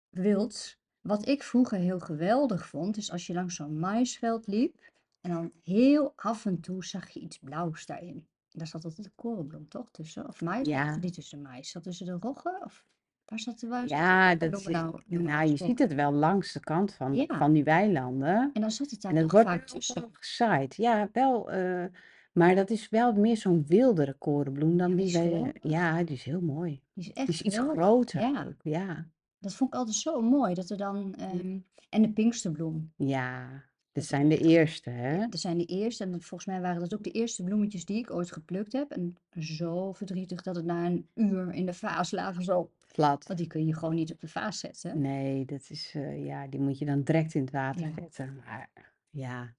wild. 0.10 0.78
Wat 1.02 1.28
ik 1.28 1.44
vroeger 1.44 1.78
heel 1.78 2.00
geweldig 2.00 2.68
vond, 2.68 2.98
is 2.98 3.12
als 3.12 3.28
je 3.28 3.34
langs 3.34 3.56
zo'n 3.56 3.80
maisveld 3.80 4.48
liep 4.48 4.92
en 5.22 5.32
dan 5.32 5.52
heel 5.64 6.14
af 6.16 6.46
en 6.46 6.60
toe 6.60 6.86
zag 6.86 7.10
je 7.10 7.20
iets 7.20 7.38
blauws 7.38 7.86
daarin. 7.86 8.28
Daar 8.50 8.68
zat 8.68 8.84
altijd 8.86 9.06
een 9.08 9.12
korenbloem, 9.16 9.68
toch? 9.68 9.92
Tussen? 9.92 10.28
Of 10.28 10.42
mais? 10.42 10.68
Ja. 10.68 10.96
Niet 10.96 11.14
tussen 11.14 11.42
mais? 11.42 11.70
Zat 11.72 11.84
tussen 11.84 12.06
de 12.06 12.18
roggen? 12.20 12.62
Of 12.64 12.86
waar 13.26 13.40
zat 13.40 13.60
de, 13.60 13.68
de 13.68 13.84
Ja, 13.88 14.36
dat, 14.36 14.50
korenbloemen 14.50 15.02
nou 15.10 15.24
nou, 15.38 15.50
je 15.50 15.58
ziet 15.58 15.80
het 15.80 15.94
wel 15.94 16.12
langs 16.12 16.52
de 16.54 16.60
kant 16.60 16.94
van, 16.94 17.16
Ja. 17.16 17.26
van 17.38 17.54
die 17.54 17.64
weilanden. 17.64 18.50
En 18.54 18.62
dan 18.62 18.72
zat 18.72 18.90
het 18.90 19.02
daar 19.02 19.12
En 19.12 19.18
het 19.18 19.26
toch 19.30 19.34
wordt 19.44 19.48
vaak 19.50 19.70
wel 19.70 19.76
tussen. 19.80 20.10
gezaaid. 20.12 20.76
Ja, 20.76 21.10
wel. 21.14 21.52
eh, 21.52 21.86
maar 22.34 22.56
dat 22.56 22.70
is 22.70 22.90
wel 22.90 23.14
meer 23.14 23.38
zo'n 23.38 23.66
wildere 23.68 24.14
korenbloem 24.14 24.72
Ja, 24.72 24.78
dan 24.78 24.88
die 24.88 24.96
die 24.98 25.06
is 25.06 25.14
wij. 25.14 25.24
geweldig. 25.28 25.54
Ja, 25.62 26.04
die 26.04 26.16
is 26.16 26.24
heel 26.24 26.42
mooi. 26.42 26.70
Die 26.72 26.82
is 26.94 27.06
Die 27.06 27.14
echt 27.14 27.28
is 27.30 27.42
iets 27.42 27.56
geweldig. 27.58 27.84
groter 27.84 28.22
Ja, 28.22 28.46
ook. 28.48 28.62
Ja. 28.64 29.08
dat 29.40 29.54
vond 29.54 29.74
ik 29.74 29.80
altijd 29.80 29.96
zo 29.98 30.22
mooi. 30.22 30.54
Dat 30.54 30.70
er 30.70 30.78
dan... 30.78 31.16
Ehm, 31.16 31.58
en 31.90 32.02
de 32.02 32.12
pinksterbloem. 32.14 32.94
Ja, 32.96 33.64
dat 34.00 34.08
zijn 34.08 34.30
de 34.30 34.38
eerste, 34.38 34.90
hè? 34.90 35.28
dat 35.28 35.40
zijn 35.40 35.58
de 35.58 35.66
eerste. 35.66 36.04
En 36.04 36.12
volgens 36.22 36.46
mij 36.46 36.62
waren 36.62 36.80
dat 36.80 36.94
ook 36.94 37.04
de 37.04 37.12
eerste 37.12 37.44
bloemetjes 37.44 37.86
die 37.86 37.98
ik 37.98 38.12
ooit 38.12 38.32
geplukt 38.32 38.74
heb. 38.74 38.92
En 38.92 39.18
zo 39.40 39.94
verdrietig 39.94 40.42
dat 40.42 40.56
het 40.56 40.66
na 40.66 40.86
een 40.86 41.08
uur 41.16 41.54
in 41.54 41.66
de 41.66 41.74
vaas 41.74 42.12
lagen 42.12 42.44
zo. 42.44 42.72
Plat. 42.94 43.28
Want 43.28 43.40
die 43.40 43.48
kun 43.48 43.66
je 43.66 43.76
gewoon 43.76 43.96
niet 43.96 44.12
op 44.12 44.20
de 44.20 44.28
vaas 44.28 44.60
zetten. 44.60 45.02
Nee, 45.02 45.46
dat 45.46 45.66
is, 45.70 45.92
eh, 45.96 46.26
ja, 46.26 46.48
die 46.48 46.60
moet 46.60 46.78
je 46.80 46.86
dan 46.86 47.02
direct 47.04 47.34
in 47.34 47.42
het 47.42 47.52
water 47.52 47.82
Ja, 47.88 47.92
zetten. 48.00 48.42
Maar 48.46 48.70
ja, 49.10 49.54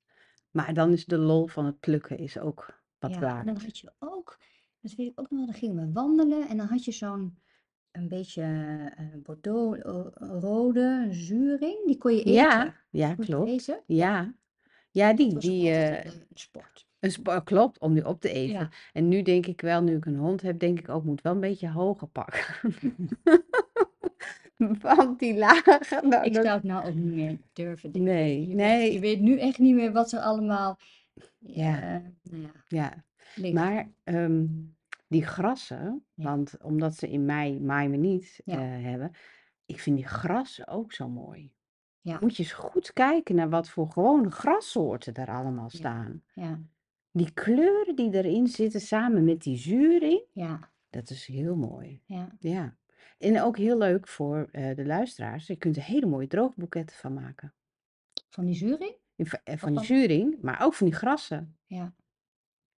maar 0.51 0.75
dan 0.75 0.93
is 0.93 1.05
de 1.05 1.19
lol 1.19 1.47
van 1.47 1.67
het 1.67 1.81
plukken 1.81 2.19
is 2.19 2.39
ook 2.39 2.81
wat 2.99 3.11
ja. 3.11 3.17
En 3.17 3.21
dan 3.21 3.55
waard. 3.55 3.63
had 3.63 3.79
je 3.79 3.93
ook, 3.99 4.39
dat 4.81 4.95
weet 4.95 5.11
ik 5.11 5.21
ook 5.21 5.31
nog 5.31 5.39
wel, 5.39 5.47
dan 5.47 5.55
gingen 5.61 5.87
we 5.87 5.93
wandelen. 5.93 6.49
En 6.49 6.57
dan 6.57 6.67
had 6.67 6.85
je 6.85 6.93
zo'n 6.93 7.39
een 7.93 8.09
beetje 8.09 8.43
eh 8.97 9.05
Bordeaux 9.23 9.79
rode 10.15 11.07
zuring. 11.11 11.87
Die 11.87 11.99
kon 11.99 12.15
je 12.17 12.31
Ja, 12.31 12.61
eten. 12.63 12.75
ja, 12.91 13.09
je 13.09 13.17
klopt. 13.25 13.49
eten? 13.51 13.81
Ja, 13.87 14.35
ja, 14.91 15.13
die, 15.13 15.39
die, 15.39 15.71
eh, 15.71 16.05
een, 16.05 16.27
sport. 16.35 16.87
een 16.99 17.11
spa- 17.13 17.41
klopt, 17.41 17.79
om 17.79 17.95
die 17.95 18.07
op 18.07 18.21
te 18.21 18.31
eten. 18.33 18.55
Ja. 18.61 18.69
En 18.93 19.09
nu 19.09 19.23
denk 19.23 19.47
ik 19.47 19.61
wel, 19.61 19.83
nu 19.83 19.97
ik 19.97 20.07
een 20.07 20.17
hond 20.17 20.43
heb, 20.43 20.59
denk 20.59 20.79
ik 20.79 20.89
ook, 20.89 21.05
moet 21.05 21.23
wel 21.23 21.33
een 21.33 21.41
beetje 21.41 21.71
hoger 21.71 22.09
pakken. 22.09 22.45
Want 24.81 25.19
die 25.19 25.35
lage, 25.37 26.01
nou, 26.03 26.25
Ik 26.25 26.35
dat, 26.35 26.45
zou 26.45 26.57
het 26.57 26.63
nou 26.65 26.87
ook 26.87 26.95
niet 26.95 27.15
meer 27.15 27.39
durven, 27.53 27.91
nee, 27.93 28.03
Je 28.03 28.05
weet, 28.05 28.49
je 28.49 28.55
nee, 28.55 29.01
weet 29.01 29.21
nu 29.21 29.39
echt 29.39 29.59
niet 29.59 29.75
meer 29.75 29.93
wat 29.93 30.13
er 30.13 30.21
allemaal 30.21 30.79
ja, 31.39 31.83
eh, 31.83 32.01
nou 32.23 32.43
ja, 32.43 33.05
ja. 33.35 33.53
Maar 33.53 33.91
ehm, 34.05 34.47
die 35.11 35.27
grassen, 35.27 36.05
Ja, 36.15 36.25
want 36.25 36.63
omdat 36.63 36.95
ze 36.95 37.11
in 37.11 37.25
mei 37.25 37.61
maaien 37.61 37.91
we 37.91 37.97
niet 37.97 38.41
ja, 38.45 38.55
eh, 38.55 38.85
hebben, 38.85 39.11
ik 39.67 39.81
vind 39.81 39.97
die 39.97 40.07
grassen 40.07 40.67
ook 40.69 40.93
zo 40.93 41.09
mooi. 41.09 41.53
ja, 42.01 42.19
Moet 42.21 42.37
je 42.37 42.43
eens 42.43 42.53
goed 42.53 42.93
kijken 42.93 43.35
naar 43.35 43.49
wat 43.51 43.69
voor 43.69 43.89
gewone 43.91 44.31
grassoorten 44.31 45.15
er 45.15 45.29
allemaal 45.29 45.69
ja, 45.71 45.79
staan. 45.79 46.23
ja, 46.35 46.61
Die 47.11 47.33
kleuren 47.33 47.97
die 47.97 48.15
erin 48.15 48.47
zitten 48.47 48.81
samen 48.81 49.25
met 49.25 49.43
die 49.43 49.57
zuring, 49.57 50.23
ja, 50.33 50.71
dat 50.91 51.11
is 51.11 51.27
heel 51.27 51.57
mooi. 51.57 52.03
ja. 52.05 52.29
Ja. 52.39 52.79
En 53.19 53.41
ook 53.43 53.57
heel 53.57 53.79
leuk 53.79 54.09
voor 54.09 54.49
eh, 54.53 54.77
de 54.77 54.87
luisteraars. 54.87 55.47
Je 55.47 55.57
kunt 55.57 55.77
er 55.77 55.83
hele 55.83 56.07
mooie 56.07 56.27
droogboeketten 56.27 56.97
van 56.97 57.15
maken. 57.15 57.55
Van 58.29 58.45
die 58.45 58.55
zuring? 58.55 58.95
In 59.17 59.27
va- 59.27 59.41
eh, 59.45 59.57
Van 59.57 59.69
die 59.69 59.77
van... 59.77 59.87
zuring, 59.87 60.43
maar 60.43 60.63
ook 60.65 60.75
van 60.75 60.87
die 60.87 60.97
grassen. 60.97 61.59
Ja, 61.67 61.95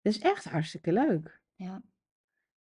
Dat 0.00 0.12
is 0.12 0.18
echt 0.18 0.44
hartstikke 0.44 0.92
leuk. 0.92 1.40
ja. 1.54 1.82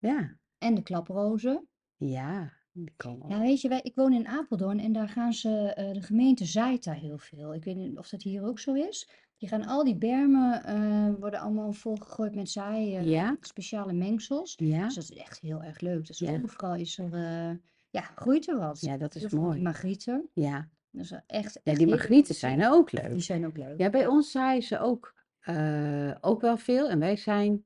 Ja, 0.00 0.36
En 0.58 0.74
de 0.74 0.82
klaprozen. 0.82 1.68
ja, 1.96 2.52
die 2.72 2.92
komen 2.96 3.28
Ja, 3.28 3.40
weet 3.40 3.60
je, 3.60 3.68
wij, 3.68 3.80
ik 3.82 3.94
woon 3.94 4.12
in 4.12 4.26
Apeldoorn 4.28 4.78
en 4.80 4.92
daar 4.92 5.08
gaan 5.08 5.32
ze, 5.32 5.72
eh, 5.74 5.92
de 5.92 6.02
gemeente 6.02 6.44
zaait 6.44 6.84
daar 6.84 6.94
heel 6.94 7.18
veel. 7.18 7.54
Ik 7.54 7.64
weet 7.64 7.76
niet 7.76 7.98
of 7.98 8.08
dat 8.08 8.22
hier 8.22 8.44
ook 8.44 8.58
zo 8.58 8.74
is. 8.74 9.08
Die 9.36 9.48
gaan 9.48 9.66
al 9.66 9.84
die 9.84 9.96
bermen, 9.96 10.64
eh, 10.64 11.08
worden 11.18 11.40
allemaal 11.40 11.72
volgegooid 11.72 12.34
met 12.34 12.50
zaai, 12.50 12.96
eh, 12.96 13.06
Ja, 13.06 13.36
speciale 13.40 13.92
mengsels. 13.92 14.54
ja, 14.56 14.84
Dus 14.84 14.94
dat 14.94 15.04
is 15.04 15.12
echt 15.12 15.40
heel 15.40 15.62
erg 15.62 15.80
leuk. 15.80 16.06
Dus 16.06 16.18
ja, 16.18 16.40
overal 16.42 16.74
is 16.74 16.98
er, 16.98 17.12
eh, 17.14 17.56
ja, 17.90 18.00
groeit 18.14 18.48
er 18.48 18.58
wat. 18.58 18.80
ja, 18.80 18.96
dat 18.96 19.14
is 19.14 19.20
Heel 19.20 19.30
veel 19.30 19.38
van 19.40 19.50
die 19.50 19.60
mooi. 19.62 19.70
margrieten. 19.72 20.28
Ja, 20.34 20.68
Dat 20.90 21.04
is 21.04 21.10
echt, 21.10 21.54
ja 21.54 21.60
echt 21.72 21.78
die 21.78 22.00
goede. 22.00 22.32
zijn 22.32 22.66
ook 22.66 22.90
Die 22.90 23.02
leuk. 23.02 23.22
zijn 23.22 23.46
ook 23.46 23.56
leuk. 23.56 23.78
Ja, 23.80 23.90
bij 23.90 24.06
ons 24.06 24.30
zaaien 24.30 24.62
ze 24.62 24.78
ook, 24.78 25.14
eh, 25.40 26.14
ook 26.20 26.40
wel 26.40 26.56
veel. 26.56 26.88
En 26.88 26.98
wij 26.98 27.16
zijn, 27.16 27.64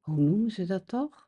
hoe 0.00 0.16
noemen 0.18 0.50
ze 0.50 0.66
dat 0.66 0.88
toch? 0.88 1.23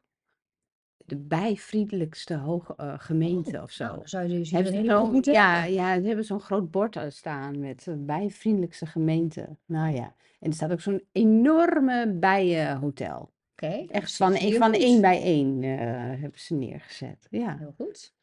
De 1.06 1.16
bijvriendelijkste 1.16 2.36
hoge, 2.36 2.74
eh, 2.76 2.94
gemeente 2.98 3.56
Oh, 3.56 3.62
of 3.62 3.78
nou, 3.78 3.90
zo. 3.92 3.96
dan 3.96 4.08
zou 4.08 4.28
je 4.28 4.38
dus 4.38 4.50
Hebben 4.50 4.72
ze 4.72 4.84
zo'n, 4.84 5.20
ja, 5.34 5.54
hebben. 5.54 5.72
ja, 5.74 6.00
ze 6.00 6.06
hebben 6.06 6.24
zo'n 6.24 6.40
groot 6.40 6.70
bord 6.70 6.96
eh, 6.96 7.04
staan 7.08 7.58
met 7.60 7.86
eh, 7.86 7.94
bijvriendelijkste 7.98 8.86
gemeente. 8.86 9.56
Nou 9.66 9.94
ja, 9.94 10.14
en 10.40 10.48
er 10.48 10.54
staat 10.54 10.72
ook 10.72 10.80
zo'n 10.80 11.04
enorme 11.12 12.12
bijenhotel. 12.12 13.32
Oké, 13.52 13.68
nou, 13.68 13.86
Echt 13.88 14.16
van, 14.16 14.34
hier 14.34 14.58
van 14.58 14.72
één 14.72 15.00
bij 15.00 15.22
één 15.22 15.62
eh, 15.62 15.78
hebben 16.20 16.40
ze 16.40 16.54
neergezet. 16.54 17.26
Ja, 17.30 17.56
Heel 17.58 17.74
goed. 17.76 18.14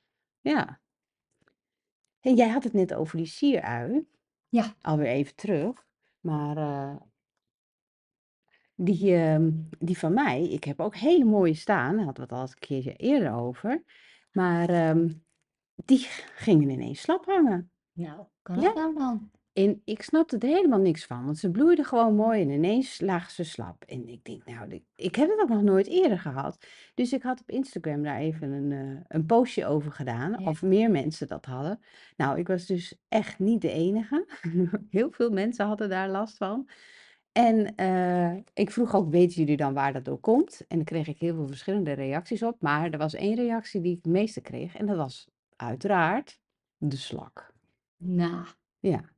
ja. 0.42 0.82
En 2.20 2.36
jij 2.36 2.50
had 2.50 2.64
het 2.64 2.74
net 2.74 2.94
over 2.94 3.18
die 3.18 3.26
sierui, 3.26 4.08
Ja, 4.50 4.74
alweer 4.82 5.08
even 5.08 5.36
terug. 5.36 5.86
Maar 6.20 6.58
eh, 6.58 6.96
die, 8.76 9.16
ehm, 9.16 9.52
die 9.80 9.98
van 9.98 10.14
mij, 10.14 10.44
ik 10.50 10.64
heb 10.64 10.80
ook 10.80 10.96
hele 10.96 11.26
mooie 11.26 11.54
staan, 11.54 11.96
daar 11.96 12.06
hadden 12.06 12.28
we 12.28 12.30
het 12.30 12.32
al 12.32 12.42
eens 12.42 12.52
een 12.52 12.60
keertje 12.68 12.94
eerder 12.96 13.34
over. 13.34 13.84
Maar 14.32 14.70
ehm, 14.70 15.10
die 15.76 16.00
gingen 16.36 16.70
ineens 16.70 17.02
slap 17.02 17.26
hangen. 17.26 17.72
nou, 17.94 18.24
kan 18.42 18.56
dat 18.56 18.64
Ja, 18.64 18.74
nou 18.74 18.94
dan? 18.96 19.32
en 19.54 19.82
ik 19.86 20.02
snapte 20.02 20.38
er 20.38 20.48
helemaal 20.48 20.80
niks 20.80 21.06
van, 21.06 21.26
want 21.26 21.38
ze 21.38 21.52
bloeiden 21.52 21.86
gewoon 21.86 22.16
mooi 22.16 22.42
en 22.42 22.50
ineens 22.50 23.02
lagen 23.02 23.32
ze 23.32 23.44
slap. 23.44 23.84
En 23.84 24.08
ik 24.08 24.24
denk, 24.24 24.46
nou, 24.46 24.70
dit- 24.70 24.84
ik 24.96 25.16
heb 25.16 25.30
het 25.30 25.40
ook 25.42 25.50
nog 25.50 25.62
nooit 25.62 25.88
eerder 25.88 26.20
gehad. 26.20 26.66
Dus 26.94 27.14
ik 27.14 27.22
had 27.24 27.42
op 27.42 27.50
Instagram 27.50 28.04
daar 28.04 28.18
even 28.20 28.52
een, 28.52 28.72
eh, 28.72 29.02
een 29.08 29.26
postje 29.26 29.66
over 29.66 29.92
gedaan, 29.92 30.36
Ja. 30.40 30.50
of 30.50 30.62
meer 30.62 30.92
mensen 30.92 31.28
dat 31.28 31.46
hadden. 31.46 31.80
Nou, 32.18 32.40
ik 32.40 32.48
was 32.48 32.66
dus 32.66 32.96
echt 33.08 33.40
niet 33.40 33.62
de 33.62 33.72
enige. 33.72 34.26
Heel 34.90 35.12
veel 35.12 35.30
mensen 35.30 35.66
hadden 35.66 35.90
daar 35.90 36.10
last 36.10 36.38
van. 36.38 36.70
En 37.34 37.76
eh, 37.76 38.34
ik 38.54 38.72
vroeg 38.72 38.96
ook, 38.96 39.10
weten 39.12 39.36
jullie 39.36 39.58
dan 39.58 39.74
waar 39.74 39.94
dat 39.94 40.06
door 40.06 40.20
komt? 40.20 40.62
En 40.68 40.76
dan 40.76 40.86
kreeg 40.86 41.08
ik 41.08 41.20
heel 41.20 41.36
veel 41.36 41.48
verschillende 41.48 41.92
reacties 41.92 42.44
op. 42.44 42.62
Maar 42.62 42.92
er 42.92 42.98
was 42.98 43.14
één 43.14 43.36
reactie 43.36 43.82
die 43.82 43.92
ik 43.92 44.04
het 44.04 44.14
meeste 44.14 44.42
kreeg. 44.42 44.76
En 44.76 44.86
dat 44.86 44.98
was 44.98 45.28
uiteraard 45.56 46.40
de 46.78 46.98
slak. 46.98 47.54
Nou, 47.98 48.46
Ja. 48.80 49.12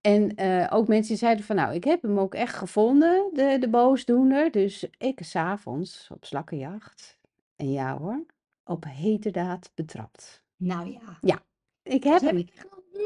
En 0.00 0.34
eh, 0.34 0.66
ook 0.70 0.88
mensen 0.88 1.16
zeiden 1.16 1.44
van, 1.44 1.56
nou, 1.56 1.74
ik 1.74 1.84
heb 1.84 2.02
hem 2.02 2.18
ook 2.18 2.34
echt 2.34 2.54
gevonden, 2.54 3.30
de, 3.32 3.56
de 3.60 3.68
boosdoener. 3.68 4.50
Dus 4.50 4.86
ik 4.98 5.20
s'avonds 5.22 6.08
op 6.12 6.24
slakkenjacht. 6.24 7.18
En 7.56 7.72
ja 7.72 7.98
hoor, 7.98 8.24
op 8.64 8.84
heterdaad 8.88 9.70
betrapt. 9.74 10.42
nou 10.56 10.90
ja. 10.90 11.18
Ja, 11.20 11.42
ik 11.82 12.04
heb 12.04 12.20
heb 12.20 12.30
hem. 12.30 12.46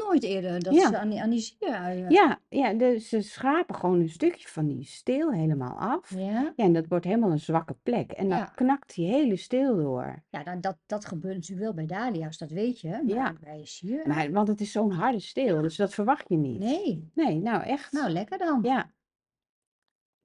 Nooit 0.07 0.23
eerder, 0.23 0.63
dat 0.63 0.73
Ja. 0.73 0.87
ze 0.87 0.97
aan 0.97 1.09
die, 1.09 1.21
aan 1.21 1.29
die 1.29 1.39
zieruien. 1.39 2.09
Ja, 2.11 2.39
ja, 2.49 2.73
dus 2.73 3.09
ze 3.09 3.21
schrapen 3.21 3.75
gewoon 3.75 3.99
een 3.99 4.09
stukje 4.09 4.47
van 4.47 4.67
die 4.67 4.83
steel 4.83 5.31
helemaal 5.31 5.77
af. 5.79 6.09
Ja, 6.15 6.53
Ja, 6.55 6.65
en 6.65 6.73
dat 6.73 6.87
wordt 6.87 7.05
helemaal 7.05 7.31
een 7.31 7.39
zwakke 7.39 7.73
plek. 7.83 8.11
En 8.11 8.29
dan 8.29 8.37
ja. 8.37 8.45
knakt 8.45 8.95
die 8.95 9.07
hele 9.07 9.35
steel 9.35 9.75
door. 9.75 10.23
Ja, 10.29 10.43
nou, 10.43 10.59
dat, 10.59 10.77
dat 10.85 11.05
gebeurt 11.05 11.35
natuurlijk 11.35 11.61
wel 11.65 11.73
bij 11.73 11.97
dahlia's, 11.97 12.37
dat 12.37 12.49
weet 12.51 12.79
je. 12.79 12.89
Maar 12.89 13.05
Ja, 13.05 13.33
bij 13.41 13.65
sier, 13.65 14.07
maar, 14.07 14.31
want 14.31 14.47
het 14.47 14.61
is 14.61 14.71
zo'n 14.71 14.91
harde 14.91 15.19
steel, 15.19 15.61
dus 15.61 15.75
dat 15.75 15.93
verwacht 15.93 16.29
je 16.29 16.37
niet. 16.37 16.59
nee. 16.59 17.11
Nee, 17.13 17.39
nou 17.39 17.63
echt. 17.63 17.91
Nou, 17.91 18.09
lekker 18.09 18.37
dan. 18.37 18.59
Ja, 18.63 18.93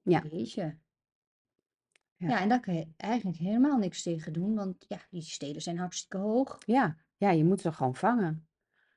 ja, 0.01 0.23
Jeetje. 0.31 0.77
ja, 2.15 2.27
Ja, 2.29 2.39
en 2.41 2.49
daar 2.49 2.59
kan 2.59 2.73
je 2.75 2.87
eigenlijk 2.97 3.37
helemaal 3.37 3.77
niks 3.77 4.03
tegen 4.03 4.33
doen, 4.33 4.55
want 4.55 4.85
ja, 4.87 4.97
die 5.09 5.21
stelen 5.21 5.61
zijn 5.61 5.77
hartstikke 5.77 6.17
hoog. 6.17 6.57
ja. 6.65 6.97
Ja, 7.19 7.29
je 7.31 7.43
moet 7.45 7.61
ze 7.61 7.71
gewoon 7.71 7.95
vangen. 7.95 8.47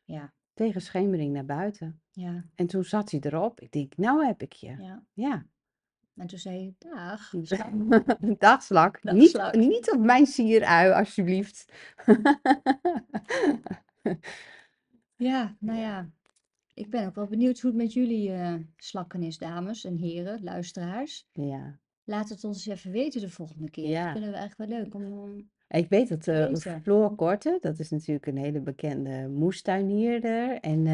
Ja, 0.04 0.32
Tegen 0.54 0.80
schemering 0.82 1.32
naar 1.32 1.44
buiten. 1.44 2.00
ja, 2.10 2.44
En 2.54 2.66
toen 2.66 2.84
zat 2.84 3.10
hij 3.10 3.20
erop. 3.20 3.60
Ik 3.60 3.72
denk, 3.72 3.96
nou 3.96 4.26
heb 4.26 4.42
ik 4.42 4.52
je. 4.52 4.76
ja. 4.78 5.04
Ja. 5.12 5.46
En 6.16 6.26
toen 6.26 6.38
zei 6.38 6.64
je, 6.64 6.74
dag, 8.38 8.62
slak, 8.62 9.02
dag 9.02 9.14
Niet, 9.14 9.30
slak. 9.30 9.54
niet 9.56 9.92
op 9.92 10.00
mijn 10.00 10.26
sierui, 10.26 10.92
alsjeblieft. 10.92 11.64
Ja, 15.16 15.56
nou 15.58 15.78
ja, 15.78 16.10
ik 16.74 16.90
ben 16.90 17.06
ook 17.06 17.14
wel 17.14 17.26
benieuwd 17.26 17.60
hoe 17.60 17.70
het 17.70 17.80
met 17.80 17.92
jullie 17.92 18.32
eh, 18.32 18.54
slakken 18.76 19.22
is, 19.22 19.38
dames 19.38 19.84
en 19.84 19.96
heren, 19.96 20.42
luisteraars. 20.42 21.28
Ja, 21.32 21.78
Laat 22.10 22.28
het 22.28 22.44
ons 22.44 22.66
eens 22.66 22.78
even 22.78 22.92
weten 22.92 23.20
de 23.20 23.30
volgende 23.30 23.70
keer. 23.70 23.84
Dat 23.84 23.92
ja. 23.92 24.12
vinden 24.12 24.30
we 24.30 24.36
eigenlijk 24.36 24.70
wel 24.70 24.78
leuk 24.78 24.94
om 24.94 25.50
Ik 25.68 25.88
weet 25.88 26.08
dat 26.08 26.22
te 26.22 26.60
eh. 26.64 26.74
Floor 26.82 27.14
Korte, 27.14 27.58
dat 27.60 27.78
is 27.78 27.90
natuurlijk 27.90 28.26
een 28.26 28.36
hele 28.36 28.60
bekende 28.60 29.28
moestuinierder 29.28 30.60
en 30.60 30.86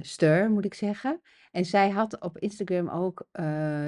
steur, 0.00 0.50
moet 0.50 0.64
ik 0.64 0.74
zeggen. 0.74 1.20
En 1.52 1.64
zij 1.64 1.90
had 1.90 2.20
op 2.20 2.38
Instagram 2.38 2.88
ook, 2.88 3.26
eh, 3.32 3.44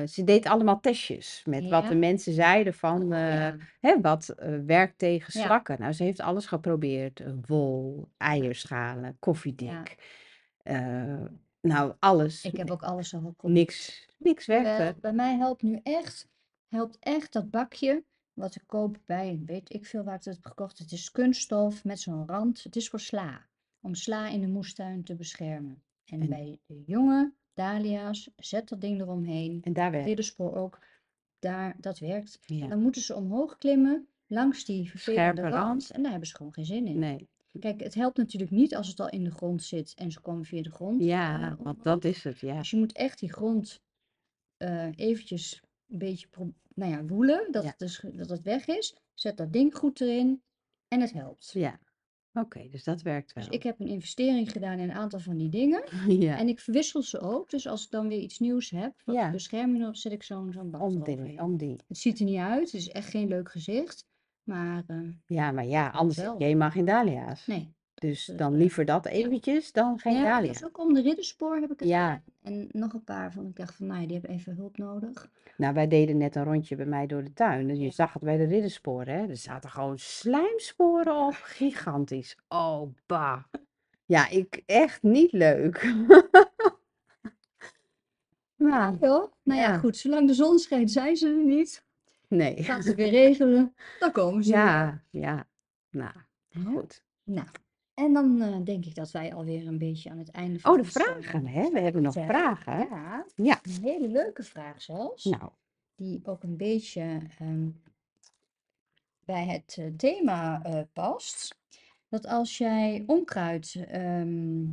ze 0.07 0.25
deed 0.25 0.47
allemaal 0.47 0.81
testjes 0.81 1.43
met 1.45 1.69
wat 1.69 1.89
de 1.89 1.95
mensen 1.95 2.33
zeiden 2.33 2.75
van, 2.75 3.03
oh 3.03 3.09
ja, 3.09 3.57
hè, 3.81 4.01
wat 4.01 4.35
werkt 4.67 4.99
tegen 4.99 5.41
ja, 5.41 5.47
slakken. 5.47 5.77
Nou, 5.81 5.93
ze 5.93 6.03
heeft 6.03 6.21
alles 6.21 6.47
geprobeerd. 6.47 7.23
wol, 7.47 8.09
eierschalen, 8.17 9.17
koffiedik, 9.19 9.97
nou 11.67 11.95
alles. 11.99 12.45
Ik 12.45 12.57
heb 12.57 12.71
ook 12.71 12.83
alles 12.83 13.15
al 13.15 13.21
geprobeerd. 13.21 13.59
Niks, 13.59 14.09
niks 14.19 14.47
werkte. 14.47 15.01
bij 15.01 15.13
mij 15.13 15.37
helpt 15.37 15.63
nu 15.63 15.81
echt, 15.83 16.29
helpt 16.69 16.97
echt 17.01 17.33
dat 17.33 17.51
bakje 17.51 18.05
wat 18.33 18.55
ik 18.55 18.63
koop 18.67 18.99
bij, 19.05 19.43
weet 19.47 19.73
ik 19.75 19.87
veel 19.87 20.05
waar 20.05 20.15
ik 20.15 20.25
het 20.25 20.35
heb 20.35 20.45
gekocht. 20.45 20.79
Het 20.79 20.93
is 20.93 21.11
kunststof 21.11 21.85
met 21.85 22.01
zo'n 22.01 22.27
rand. 22.27 22.63
Het 22.63 22.77
is 22.77 22.89
voor 22.89 23.01
sla, 23.01 23.47
om 23.81 23.95
sla 23.95 24.29
in 24.29 24.41
de 24.41 24.47
moestuin 24.49 25.05
te 25.05 25.15
beschermen. 25.15 25.83
En 26.05 26.21
En, 26.21 26.29
bij 26.29 26.59
de 26.67 26.83
jonge 26.87 27.33
dahlia's, 27.55 28.31
zet 28.37 28.69
dat 28.69 28.81
ding 28.81 29.01
eromheen. 29.01 29.61
en 29.63 29.73
daar 29.73 29.91
werkt. 29.91 30.07
Ridderspoor 30.07 30.55
ook, 30.55 30.79
daar, 31.39 31.77
dat 31.81 31.99
werkt. 31.99 32.39
Ja, 32.41 32.67
dan 32.67 32.83
moeten 32.83 33.03
ze 33.03 33.15
omhoog 33.15 33.59
klimmen 33.59 34.09
langs 34.27 34.65
die 34.65 34.91
vervelende 34.91 35.41
rand. 35.41 35.55
rand. 35.55 35.91
En 35.91 36.03
daar 36.03 36.11
hebben 36.11 36.29
ze 36.29 36.37
gewoon 36.37 36.53
geen 36.53 36.65
zin 36.65 36.87
in. 36.87 36.99
Nee. 36.99 37.29
Kijk, 37.61 37.81
het 37.81 37.95
helpt 37.95 38.17
natuurlijk 38.17 38.51
niet 38.51 38.75
als 38.75 38.89
het 38.89 39.01
al 39.01 39.09
in 39.09 39.25
de 39.25 39.31
grond 39.31 39.63
zit 39.63 39.95
en 39.95 40.11
ze 40.13 40.21
komen 40.21 40.45
via 40.45 40.63
de 40.63 40.71
grond 40.71 41.01
eh, 41.01 41.07
Ja, 41.07 41.57
want 41.61 41.83
dat 41.83 42.05
is 42.05 42.25
het, 42.25 42.39
ja. 42.39 42.59
Dus 42.59 42.71
je 42.71 42.77
moet 42.77 42.93
echt 42.93 43.19
die 43.19 43.33
grond 43.33 43.81
eh, 44.57 44.89
eventjes 44.97 45.63
een 45.89 45.99
beetje 45.99 46.27
nou 46.75 46.93
ja, 46.93 47.05
woelen, 47.05 47.53
dat 47.53 47.63
Ja, 47.63 47.69
het, 47.69 47.79
dus, 47.79 48.05
dat 48.13 48.29
het 48.29 48.43
weg 48.43 48.67
is. 48.67 48.97
Zet 49.15 49.37
dat 49.37 49.53
ding 49.53 49.75
goed 49.75 50.01
erin 50.01 50.43
en 50.89 51.01
het 51.01 51.13
helpt. 51.13 51.51
ja. 51.53 51.81
Oké, 52.33 52.69
dus 52.71 52.85
dat 52.85 53.03
werkt 53.03 53.35
Dus 53.35 53.45
wel. 53.45 53.55
ik 53.55 53.63
heb 53.63 53.81
een 53.81 53.87
investering 53.87 54.53
gedaan 54.53 54.79
in 54.79 54.91
een 54.91 54.97
aantal 54.97 55.19
van 55.21 55.37
die 55.37 55.49
dingen. 55.49 55.85
Ja, 56.25 56.39
En 56.39 56.49
ik 56.49 56.61
verwissel 56.61 57.03
ze 57.03 57.21
ook. 57.21 57.51
Dus 57.51 57.67
als 57.67 57.85
ik 57.85 57.91
dan 57.91 58.09
weer 58.09 58.19
iets 58.19 58.39
nieuws 58.39 58.71
heb, 58.71 59.03
wat 59.05 59.15
ja, 59.15 59.31
bescherming 59.31 59.79
nog, 59.85 59.97
zet 59.97 60.13
ik 60.13 60.23
zo'n 60.23 60.53
zo'n 60.53 60.71
band 60.71 60.83
om 60.83 61.05
die, 61.05 61.43
om 61.43 61.57
die. 61.57 61.77
Het 61.89 61.99
ziet 61.99 62.19
er 62.19 62.25
niet 62.25 62.39
uit, 62.39 62.65
het 62.73 62.81
is 62.81 62.89
echt 62.89 63.09
geen 63.11 63.29
leuk 63.29 63.51
gezicht. 63.51 64.07
Maar 64.47 64.83
eh, 64.87 64.97
Ja, 65.27 65.51
maar 65.53 65.65
ja, 65.67 65.89
anders 65.89 66.17
heb 66.19 66.35
je 66.39 66.45
helemaal 66.45 66.71
geen 66.71 66.85
dahlia's. 66.85 67.47
Nee. 67.47 67.75
Dus 67.95 68.25
Dus, 68.27 68.37
dan 68.37 68.53
eh, 68.53 68.59
liever 68.59 68.85
dat 68.85 69.07
eventjes 69.07 69.73
dan 69.73 69.99
geen 69.99 70.15
Ja, 70.15 70.23
dahlia. 70.23 70.53
dus 70.53 70.65
ook 70.65 70.79
om 70.79 70.93
de 70.95 71.01
ridderspoor 71.03 71.55
heb 71.57 71.71
ik 71.73 71.79
het 71.81 71.89
Ja. 71.89 72.23
En 72.43 72.69
nog 72.73 72.93
een 72.93 73.05
paar 73.05 73.33
van, 73.33 73.47
ik 73.47 73.57
dacht 73.57 73.75
van, 73.75 73.87
nou 73.87 74.01
ja, 74.01 74.07
die 74.07 74.17
hebben 74.19 74.37
even 74.37 74.55
hulp 74.55 74.77
nodig. 74.79 75.31
nou 75.57 75.75
wij 75.75 75.89
deden 75.89 76.17
net 76.17 76.37
een 76.37 76.45
rondje 76.45 76.77
bij 76.77 76.87
mij 76.87 77.07
door 77.07 77.25
de 77.25 77.33
tuin. 77.33 77.69
En 77.71 77.79
je 77.79 77.91
zag 77.91 78.13
het 78.13 78.23
bij 78.23 78.37
de 78.37 78.45
riddersporen, 78.45 79.15
hè. 79.15 79.27
Er 79.29 79.37
zaten 79.37 79.71
gewoon 79.71 79.99
slijmsporen 79.99 81.17
op. 81.27 81.35
Gigantisch. 81.59 82.39
Oh, 82.49 82.95
bah. 83.07 83.43
Ja, 84.09 84.29
ik, 84.29 84.63
echt 84.67 85.03
niet 85.03 85.33
leuk. 85.33 85.83
Ja, 88.59 88.91
Nou, 88.91 88.97
joh. 89.01 89.33
Nou 89.43 89.61
ja, 89.61 89.69
ja, 89.69 89.79
goed. 89.79 89.97
Zolang 89.97 90.27
de 90.27 90.35
zon 90.35 90.59
schijnt, 90.59 90.91
zijn 90.91 91.17
ze 91.17 91.29
er 91.29 91.45
niet. 91.45 91.85
Nee. 92.29 92.63
Gaat 92.63 92.85
het 92.85 92.95
weer 92.95 93.11
regelen, 93.11 93.75
dan 93.99 94.13
komen 94.13 94.45
ze 94.45 94.51
weer. 94.53 94.61
Ja, 94.61 95.05
ja. 95.11 95.49
Nou, 95.91 96.13
goed. 96.65 97.03
Nou, 97.25 97.47
en 97.95 98.13
dan 98.13 98.43
eh, 98.43 98.65
denk 98.65 98.85
ik 98.85 98.95
dat 98.95 99.11
wij 99.11 99.35
alweer 99.35 99.67
een 99.67 99.79
beetje 99.79 100.11
aan 100.11 100.19
het 100.19 100.31
einde 100.31 100.61
van 100.61 100.71
Oh, 100.71 100.77
de 100.77 100.83
eh, 100.85 100.91
vragen, 100.91 101.47
hè? 101.47 101.71
We 101.71 101.81
hebben 101.81 102.03
nog 102.03 102.13
vragen. 102.15 102.79
Ja, 102.79 103.27
Ja, 103.35 103.61
een 103.63 103.83
hele 103.83 104.09
leuke 104.09 104.43
vraag 104.43 104.83
zelfs. 104.83 105.25
nou, 105.25 105.51
Die 105.95 106.21
ook 106.25 106.43
een 106.43 106.57
beetje, 106.57 107.21
ehm, 107.39 107.69
bij 109.25 109.47
het 109.47 109.77
eh, 109.79 109.87
thema 109.97 110.63
past. 110.93 111.59
Dat 112.09 112.27
als 112.27 112.59
jij 112.59 113.05
onkruid 113.07 113.85
ehm, 113.89 114.65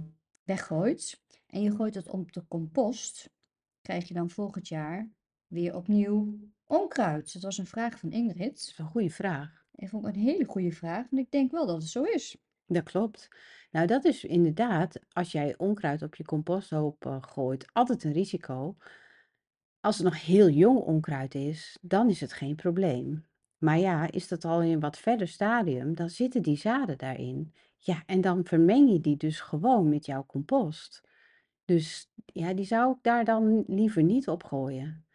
weggooit 0.43 1.21
en 1.47 1.61
je 1.61 1.75
gooit 1.75 1.95
het 1.95 2.09
op 2.09 2.33
de 2.33 2.47
compost, 2.47 3.29
krijg 3.81 4.07
je 4.07 4.13
dan 4.13 4.29
volgend 4.29 4.67
jaar 4.67 5.09
weer 5.47 5.75
opnieuw 5.75 6.37
onkruid. 6.67 7.33
Dat 7.33 7.41
was 7.41 7.57
een 7.57 7.65
vraag 7.65 7.99
van 7.99 8.11
Ingrid. 8.11 8.49
Dat 8.49 8.57
is 8.57 8.77
een 8.77 8.85
goede 8.85 9.09
vraag. 9.09 9.65
Ik 9.75 9.89
vond 9.89 10.05
het 10.05 10.15
een 10.15 10.21
hele 10.21 10.45
goede 10.45 10.71
vraag, 10.71 11.05
en 11.11 11.17
ik 11.17 11.31
denk 11.31 11.51
wel 11.51 11.65
dat 11.65 11.75
het 11.75 11.91
zo 11.91 12.03
is. 12.03 12.37
Dat 12.65 12.83
klopt. 12.83 13.29
Nou, 13.71 13.87
dat 13.87 14.05
is 14.05 14.23
inderdaad, 14.23 14.99
als 15.11 15.31
jij 15.31 15.57
onkruid 15.57 16.01
op 16.01 16.15
je 16.15 16.23
composthoop 16.23 17.05
eh, 17.05 17.17
gooit, 17.21 17.69
altijd 17.73 18.03
een 18.03 18.13
risico. 18.13 18.75
Als 19.79 19.97
het 19.97 20.05
nog 20.05 20.25
heel 20.25 20.49
jong 20.49 20.79
onkruid 20.79 21.35
is, 21.35 21.77
dan 21.81 22.09
is 22.09 22.21
het 22.21 22.33
geen 22.33 22.55
probleem. 22.55 23.25
Maar 23.57 23.79
ja, 23.79 24.11
is 24.11 24.27
dat 24.27 24.45
al 24.45 24.61
in 24.61 24.71
een 24.71 24.79
wat 24.79 24.97
verder 24.97 25.27
stadium, 25.27 25.95
dan 25.95 26.09
zitten 26.09 26.41
die 26.41 26.57
zaden 26.57 26.97
daarin. 26.97 27.53
Ja, 27.77 28.03
en 28.05 28.21
dan 28.21 28.45
vermeng 28.45 28.91
je 28.91 28.99
die 28.99 29.17
dus 29.17 29.39
gewoon 29.39 29.89
met 29.89 30.05
jouw 30.05 30.25
compost. 30.25 31.01
Dus 31.65 32.11
ja, 32.25 32.53
die 32.53 32.65
zou 32.65 32.91
ik 32.91 32.97
daar 33.01 33.25
dan 33.25 33.63
liever 33.67 34.03
niet 34.03 34.27
op 34.27 34.43
gooien. 34.43 35.05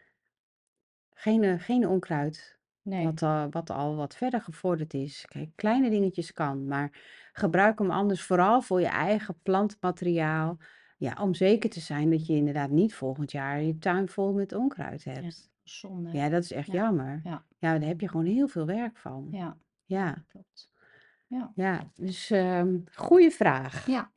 Geen, 1.20 1.42
eh, 1.44 1.60
geen 1.60 1.86
onkruid. 1.88 2.58
Nee, 2.82 3.04
Wat, 3.04 3.22
eh, 3.22 3.44
wat 3.50 3.70
al 3.70 3.96
wat 3.96 4.14
verder 4.16 4.40
gevorderd 4.40 4.94
is. 4.94 5.24
Kijk, 5.28 5.50
kleine 5.54 5.90
dingetjes 5.90 6.32
kan, 6.32 6.66
maar 6.66 7.00
gebruik 7.32 7.78
hem 7.78 7.90
anders 7.90 8.22
vooral 8.22 8.62
voor 8.62 8.80
je 8.80 8.86
eigen 8.86 9.40
plantmateriaal. 9.42 10.56
Ja, 10.96 11.16
om 11.20 11.34
zeker 11.34 11.70
te 11.70 11.80
zijn 11.80 12.10
dat 12.10 12.26
je 12.26 12.34
inderdaad 12.34 12.70
niet 12.70 12.94
volgend 12.94 13.30
jaar 13.30 13.62
je 13.62 13.78
tuin 13.78 14.08
vol 14.08 14.32
met 14.32 14.52
onkruid 14.52 15.02
ja, 15.02 15.12
hebt. 15.12 15.50
zonde. 15.62 16.10
Ja, 16.12 16.28
dat 16.28 16.42
is 16.42 16.52
echt 16.52 16.66
Ja, 16.66 16.72
jammer. 16.72 17.20
ja, 17.24 17.44
Ja, 17.58 17.78
daar 17.78 17.88
heb 17.88 18.00
je 18.00 18.08
gewoon 18.08 18.26
heel 18.26 18.48
veel 18.48 18.66
werk 18.66 18.96
van. 18.96 19.28
ja, 19.30 19.56
Ja, 19.84 20.24
klopt. 20.28 20.70
Ja, 21.26 21.52
ja. 21.54 21.90
Dus 21.94 22.30
ehm 22.30 22.78
goede 22.92 23.30
vraag. 23.30 23.86
ja. 23.86 24.12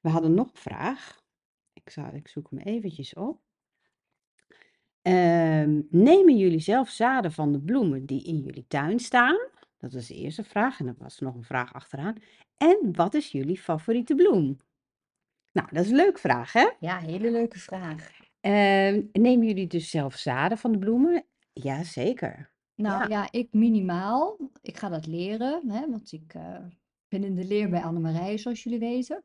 We 0.00 0.08
hadden 0.08 0.34
nog 0.34 0.46
een 0.48 0.60
vraag. 0.60 1.24
Ik, 1.72 1.90
zal, 1.90 2.14
ik 2.14 2.28
zoek 2.28 2.50
hem 2.50 2.58
eventjes 2.58 3.14
op. 3.14 3.40
Ehm, 5.06 5.80
nemen 5.90 6.36
jullie 6.36 6.58
zelf 6.60 6.88
zaden 6.88 7.32
van 7.32 7.52
de 7.52 7.60
bloemen 7.60 8.06
die 8.06 8.24
in 8.24 8.38
jullie 8.38 8.64
tuin 8.68 8.98
staan? 8.98 9.38
Dat 9.78 9.92
was 9.92 10.06
de 10.06 10.14
eerste 10.14 10.44
vraag. 10.44 10.80
En 10.80 10.86
er 10.86 10.94
was 10.98 11.18
nog 11.18 11.34
een 11.34 11.44
vraag 11.44 11.74
achteraan. 11.74 12.14
En 12.56 12.78
wat 12.92 13.14
is 13.14 13.32
jullie 13.32 13.58
favoriete 13.58 14.14
bloem? 14.14 14.58
Nou, 15.52 15.68
dat 15.72 15.84
is 15.84 15.90
een 15.90 15.96
leuke 15.96 16.20
vraag, 16.20 16.52
hè? 16.52 16.68
Ja, 16.80 16.98
hele 16.98 17.30
leuke 17.30 17.58
vraag. 17.58 18.10
Ehm, 18.40 19.02
nemen 19.12 19.46
jullie 19.46 19.66
dus 19.66 19.90
zelf 19.90 20.14
zaden 20.14 20.58
van 20.58 20.72
de 20.72 20.78
bloemen? 20.78 21.24
Ja, 21.52 21.82
zeker. 21.82 22.50
Nou 22.74 23.00
Ja, 23.00 23.08
ja, 23.08 23.28
ik 23.30 23.48
minimaal. 23.50 24.36
Ik 24.62 24.76
ga 24.76 24.88
dat 24.88 25.06
leren, 25.06 25.70
hè, 25.70 25.90
want 25.90 26.12
ik 26.12 26.34
eh, 26.34 26.58
ben 27.08 27.24
in 27.24 27.34
de 27.34 27.44
leer 27.44 27.70
bij 27.70 27.82
Annemarije, 27.82 28.38
zoals 28.38 28.62
jullie 28.62 28.78
weten. 28.78 29.22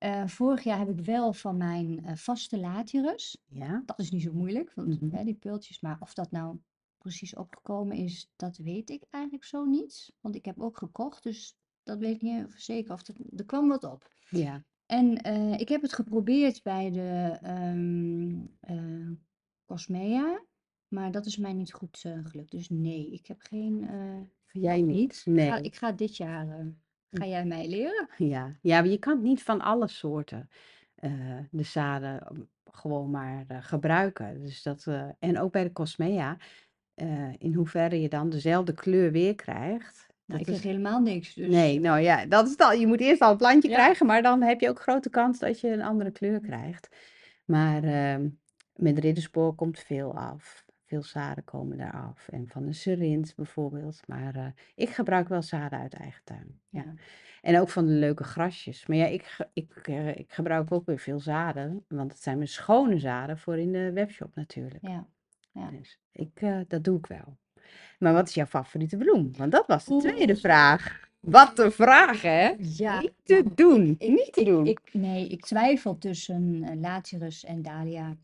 Eh, 0.00 0.26
vorig 0.26 0.62
jaar 0.62 0.78
heb 0.78 0.88
ik 0.88 1.00
wel 1.04 1.32
van 1.32 1.56
mijn 1.56 2.04
eh, 2.04 2.16
vaste 2.16 2.58
Lathyrus. 2.58 3.42
ja. 3.48 3.82
Dat 3.86 3.98
is 3.98 4.10
niet 4.10 4.22
zo 4.22 4.32
moeilijk, 4.32 4.72
want 4.74 4.98
hè, 5.10 5.24
die 5.24 5.34
peultjes. 5.34 5.80
Maar 5.80 5.96
of 6.00 6.14
dat 6.14 6.30
nou 6.30 6.58
precies 6.98 7.34
opgekomen 7.34 7.96
is, 7.96 8.30
dat 8.36 8.56
weet 8.56 8.90
ik 8.90 9.02
eigenlijk 9.10 9.44
zo 9.44 9.64
niet. 9.64 10.12
Want 10.20 10.34
ik 10.34 10.44
heb 10.44 10.60
ook 10.60 10.78
gekocht, 10.78 11.22
dus 11.22 11.56
dat 11.82 11.98
weet 11.98 12.14
ik 12.14 12.22
niet 12.22 12.46
zeker. 12.56 12.92
Of 12.92 13.02
dat, 13.02 13.16
er 13.36 13.44
kwam 13.44 13.68
wat 13.68 13.84
op. 13.84 14.10
Ja, 14.30 14.64
En 14.86 15.16
eh, 15.22 15.58
ik 15.60 15.68
heb 15.68 15.82
het 15.82 15.92
geprobeerd 15.92 16.62
bij 16.62 16.90
de 16.90 17.38
ehm 17.42 18.40
eh, 18.60 19.10
Cosmea, 19.64 20.44
maar 20.88 21.10
dat 21.12 21.26
is 21.26 21.36
mij 21.36 21.52
niet 21.52 21.72
goed 21.72 21.98
gelukt. 22.24 22.50
Dus 22.50 22.68
nee, 22.68 23.10
ik 23.12 23.26
heb 23.26 23.40
geen 23.40 23.88
jij 24.52 24.82
niet? 24.82 24.96
niet. 24.96 25.12
Ik 25.12 25.22
ga, 25.22 25.30
Nee. 25.30 25.62
ik 25.62 25.76
ga 25.76 25.92
dit 25.92 26.16
jaar, 26.16 26.72
ga 27.10 27.26
jij 27.26 27.44
mij 27.44 27.68
leren? 27.68 28.08
Ja, 28.16 28.56
ja, 28.60 28.80
maar 28.80 28.90
je 28.90 28.98
kan 28.98 29.22
niet 29.22 29.42
van 29.42 29.60
alle 29.60 29.88
soorten 29.88 30.48
eh, 30.94 31.38
de 31.50 31.62
zaden 31.62 32.26
um, 32.30 32.48
gewoon 32.72 33.10
maar 33.10 33.44
eh, 33.48 33.56
gebruiken. 33.60 34.40
Dus 34.42 34.62
dat, 34.62 34.86
eh, 34.86 35.08
en 35.18 35.38
ook 35.38 35.52
bij 35.52 35.62
de 35.62 35.72
Cosmea, 35.72 36.36
eh, 36.94 37.32
in 37.38 37.54
hoeverre 37.54 38.00
je 38.00 38.08
dan 38.08 38.30
dezelfde 38.30 38.74
kleur 38.74 39.12
weer 39.12 39.34
krijgt. 39.34 40.08
Nou, 40.24 40.40
ik 40.40 40.46
Dat 40.46 40.54
kreeg 40.54 40.56
is, 40.56 40.76
helemaal 40.76 41.00
niks, 41.00 41.34
dus 41.34 41.48
nee, 41.48 41.80
nou 41.80 42.00
ja, 42.00 42.26
dat 42.26 42.48
is 42.48 42.56
dan, 42.56 42.80
je 42.80 42.86
moet 42.86 43.00
eerst 43.00 43.20
al 43.20 43.30
een 43.30 43.36
plantje 43.36 43.68
ja, 43.68 43.74
krijgen, 43.74 44.06
maar 44.06 44.22
dan 44.22 44.42
heb 44.42 44.60
je 44.60 44.68
ook 44.68 44.80
grote 44.80 45.10
kans 45.10 45.38
dat 45.38 45.60
je 45.60 45.68
een 45.68 45.82
andere 45.82 46.10
kleur 46.10 46.40
krijgt. 46.40 46.88
Maar 47.44 47.84
ehm, 47.84 48.28
met 48.74 48.98
ridderspoor 48.98 49.54
komt 49.54 49.78
veel 49.78 50.16
af. 50.16 50.64
Veel 50.90 51.02
zaden 51.02 51.44
komen 51.44 51.78
daar 51.78 51.92
af. 51.92 52.28
En 52.28 52.48
van 52.48 52.62
een 52.66 52.74
serint 52.74 53.32
bijvoorbeeld. 53.36 54.00
Maar 54.06 54.34
eh, 54.34 54.46
ik 54.74 54.88
gebruik 54.88 55.28
wel 55.28 55.42
zaden 55.42 55.78
uit 55.78 55.94
eigen 55.94 56.24
tuin. 56.24 56.60
Ja. 56.68 56.82
ja, 56.82 56.94
En 57.42 57.60
ook 57.60 57.68
van 57.68 57.86
de 57.86 57.92
leuke 57.92 58.24
grasjes. 58.24 58.86
Maar 58.86 58.96
ja, 58.96 59.06
ik, 59.06 59.36
ik, 59.52 59.72
eh, 59.82 60.16
ik 60.16 60.32
gebruik 60.32 60.72
ook 60.72 60.86
weer 60.86 60.98
veel 60.98 61.20
zaden. 61.20 61.84
Want 61.88 62.12
het 62.12 62.22
zijn 62.22 62.36
mijn 62.36 62.48
schone 62.48 62.98
zaden 62.98 63.38
voor 63.38 63.58
in 63.58 63.72
de 63.72 63.92
webshop 63.92 64.34
natuurlijk. 64.34 64.86
ja, 64.86 65.06
ja. 65.52 65.70
Dus 65.70 65.98
ik, 66.12 66.40
eh, 66.40 66.60
dat 66.68 66.84
doe 66.84 66.98
ik 66.98 67.06
wel. 67.06 67.36
Maar 67.98 68.12
wat 68.12 68.28
is 68.28 68.34
jouw 68.34 68.46
favoriete 68.46 68.96
bloem? 68.96 69.32
Want 69.36 69.52
dat 69.52 69.66
was 69.66 69.84
de 69.84 69.96
tweede 69.96 70.36
vraag. 70.36 71.08
Wat 71.20 71.58
een 71.58 71.72
vraag, 71.72 72.22
hè? 72.22 72.54
ja, 72.58 73.00
Niet 73.00 73.12
te 73.22 73.32
nou, 73.42 73.54
doen. 73.54 73.94
ik, 73.98 74.08
Niet 74.08 74.32
te 74.32 74.40
ik, 74.40 74.46
doen. 74.46 74.66
ik, 74.66 74.80
nee, 74.92 75.28
ik 75.28 75.44
twijfel 75.44 75.98
tussen 75.98 76.80
Lathyrus 76.80 77.44
en 77.44 77.62
Dahlia. 77.62 78.16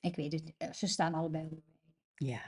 Ik 0.00 0.16
weet 0.16 0.32
het, 0.32 0.76
ze 0.76 0.86
staan 0.86 1.14
allebei 1.14 1.62
op. 2.18 2.26
Ja, 2.26 2.40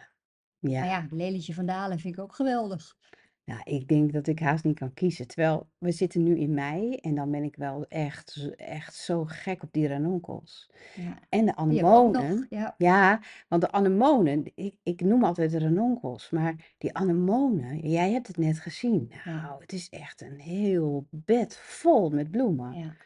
Maar 0.58 0.70
ja. 0.72 0.84
ja, 0.84 1.06
Lelietje 1.10 1.54
van 1.54 1.66
Dalen 1.66 1.98
vind 1.98 2.14
ik 2.14 2.20
ook 2.20 2.34
geweldig. 2.34 2.96
Nou, 3.44 3.62
ik 3.64 3.88
denk 3.88 4.12
dat 4.12 4.26
ik 4.26 4.38
haast 4.38 4.64
niet 4.64 4.78
kan 4.78 4.94
kiezen. 4.94 5.26
Terwijl 5.26 5.68
we 5.78 5.90
zitten 5.92 6.22
nu 6.22 6.38
in 6.38 6.54
mei 6.54 6.94
en 6.94 7.14
dan 7.14 7.30
ben 7.30 7.42
ik 7.42 7.56
wel 7.56 7.86
echt, 7.88 8.54
echt 8.56 8.94
zo 8.94 9.24
gek 9.24 9.62
op 9.62 9.72
die 9.72 9.88
ranonkels. 9.88 10.70
Ja, 10.94 11.18
En 11.28 11.46
de 11.46 11.56
anemonen. 11.56 12.46
Ja, 12.50 12.74
Ja, 12.78 13.22
want 13.48 13.62
de 13.62 13.70
anemonen, 13.70 14.52
ik, 14.54 14.74
ik 14.82 15.00
noem 15.00 15.24
altijd 15.24 15.50
de 15.50 15.58
ranonkels, 15.58 16.30
maar 16.30 16.74
die 16.78 16.94
anemonen, 16.94 17.88
jij 17.90 18.12
hebt 18.12 18.26
het 18.26 18.36
net 18.36 18.58
gezien. 18.58 19.10
ja, 19.24 19.40
Nou, 19.42 19.60
het 19.60 19.72
is 19.72 19.88
echt 19.88 20.20
een 20.20 20.38
heel 20.38 21.06
bed 21.10 21.56
vol 21.56 22.10
met 22.10 22.30
bloemen. 22.30 22.78
ja. 22.78 22.96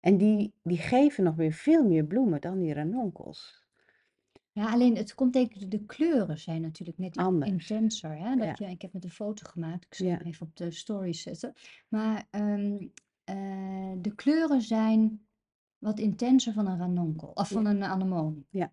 En 0.00 0.16
die, 0.16 0.54
die 0.62 0.78
geven 0.78 1.24
nog 1.24 1.34
weer 1.34 1.52
veel 1.52 1.84
meer 1.84 2.04
bloemen 2.04 2.40
dan 2.40 2.58
die 2.58 2.74
ranonkels. 2.74 3.61
Ja, 4.52 4.70
alleen 4.72 4.96
het 4.96 5.14
komt 5.14 5.32
denk 5.32 5.54
ik, 5.54 5.70
de 5.70 5.84
kleuren 5.84 6.38
zijn 6.38 6.60
natuurlijk 6.60 6.98
net 6.98 7.16
Anders. 7.16 7.50
intenser. 7.50 8.16
Hè? 8.16 8.36
Dat 8.36 8.58
Ja, 8.58 8.66
je, 8.66 8.72
ik 8.72 8.82
heb 8.82 8.92
net 8.92 9.04
een 9.04 9.10
foto 9.10 9.50
gemaakt, 9.50 9.84
ik 9.84 9.94
zal 9.94 10.06
ja, 10.06 10.16
hem 10.16 10.26
even 10.26 10.46
op 10.46 10.56
de 10.56 10.70
story 10.70 11.12
zetten. 11.12 11.54
Maar 11.88 12.26
ehm, 12.30 12.86
eh, 13.24 13.92
de 13.98 14.14
kleuren 14.14 14.62
zijn 14.62 15.26
wat 15.78 15.98
intenser 15.98 16.52
van 16.52 16.66
een 16.66 16.78
ranonkel, 16.78 17.30
of 17.34 17.48
van 17.48 17.62
ja, 17.62 17.70
een 17.70 17.82
anemoon. 17.82 18.44
ja, 18.50 18.72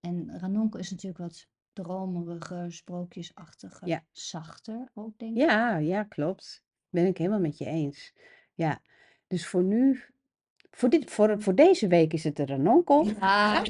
En 0.00 0.38
ranonkel 0.38 0.80
is 0.80 0.90
natuurlijk 0.90 1.18
wat 1.20 1.48
dromeriger, 1.72 2.72
sprookjesachtiger, 2.72 3.88
ja. 3.88 4.04
zachter 4.12 4.88
ook, 4.94 5.18
denk 5.18 5.36
ik. 5.36 5.42
Ja, 5.42 5.76
ja, 5.76 6.02
klopt. 6.02 6.64
Ben 6.90 7.06
ik 7.06 7.18
helemaal 7.18 7.40
met 7.40 7.58
je 7.58 7.64
eens. 7.64 8.12
Ja, 8.54 8.80
dus 9.26 9.46
voor 9.46 9.62
nu, 9.62 10.00
voor, 10.70 10.88
dit, 10.88 11.10
voor, 11.10 11.42
voor 11.42 11.54
deze 11.54 11.86
week 11.86 12.12
is 12.12 12.24
het 12.24 12.36
de 12.36 12.46
ranonkel. 12.46 13.04
Ja, 13.04 13.62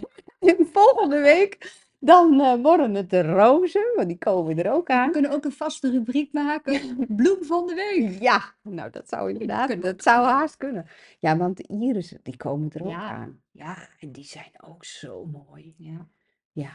volgende 0.83 1.21
week, 1.21 1.85
dan 1.99 2.41
eh, 2.41 2.55
worden 2.63 2.95
het 2.95 3.11
de 3.11 3.23
rozen, 3.23 3.93
want 3.95 4.09
die 4.09 4.19
komen 4.19 4.59
er 4.65 4.73
ook 4.73 4.87
we 4.87 4.93
aan. 4.93 5.11
kunnen 5.13 5.31
ook 5.31 5.45
een 5.45 5.53
vaste 5.53 5.91
rubriek 5.91 6.33
maken, 6.33 6.97
bloem 7.17 7.45
van 7.45 7.67
de 7.67 7.75
week. 7.75 8.21
Ja, 8.21 8.55
nou 8.63 8.91
dat 8.91 9.09
zou 9.09 9.31
inderdaad, 9.31 9.67
Kunnen 9.67 9.85
dat 9.85 10.03
zou 10.03 10.25
haast 10.27 10.57
kunnen. 10.57 10.87
Ja, 11.19 11.37
want 11.37 11.57
de 11.57 11.63
irissen, 11.63 12.21
die 12.23 12.37
komen 12.37 12.71
er 12.73 12.83
ook 12.83 12.91
Ja, 12.91 13.11
aan. 13.11 13.41
ja, 13.51 13.65
Ja, 13.65 13.89
en 14.01 14.13
die 14.13 14.25
zijn 14.25 14.51
ook 14.63 14.85
zo 14.85 15.25
mooi. 15.25 15.75
ja, 15.79 16.09
Ja, 16.53 16.73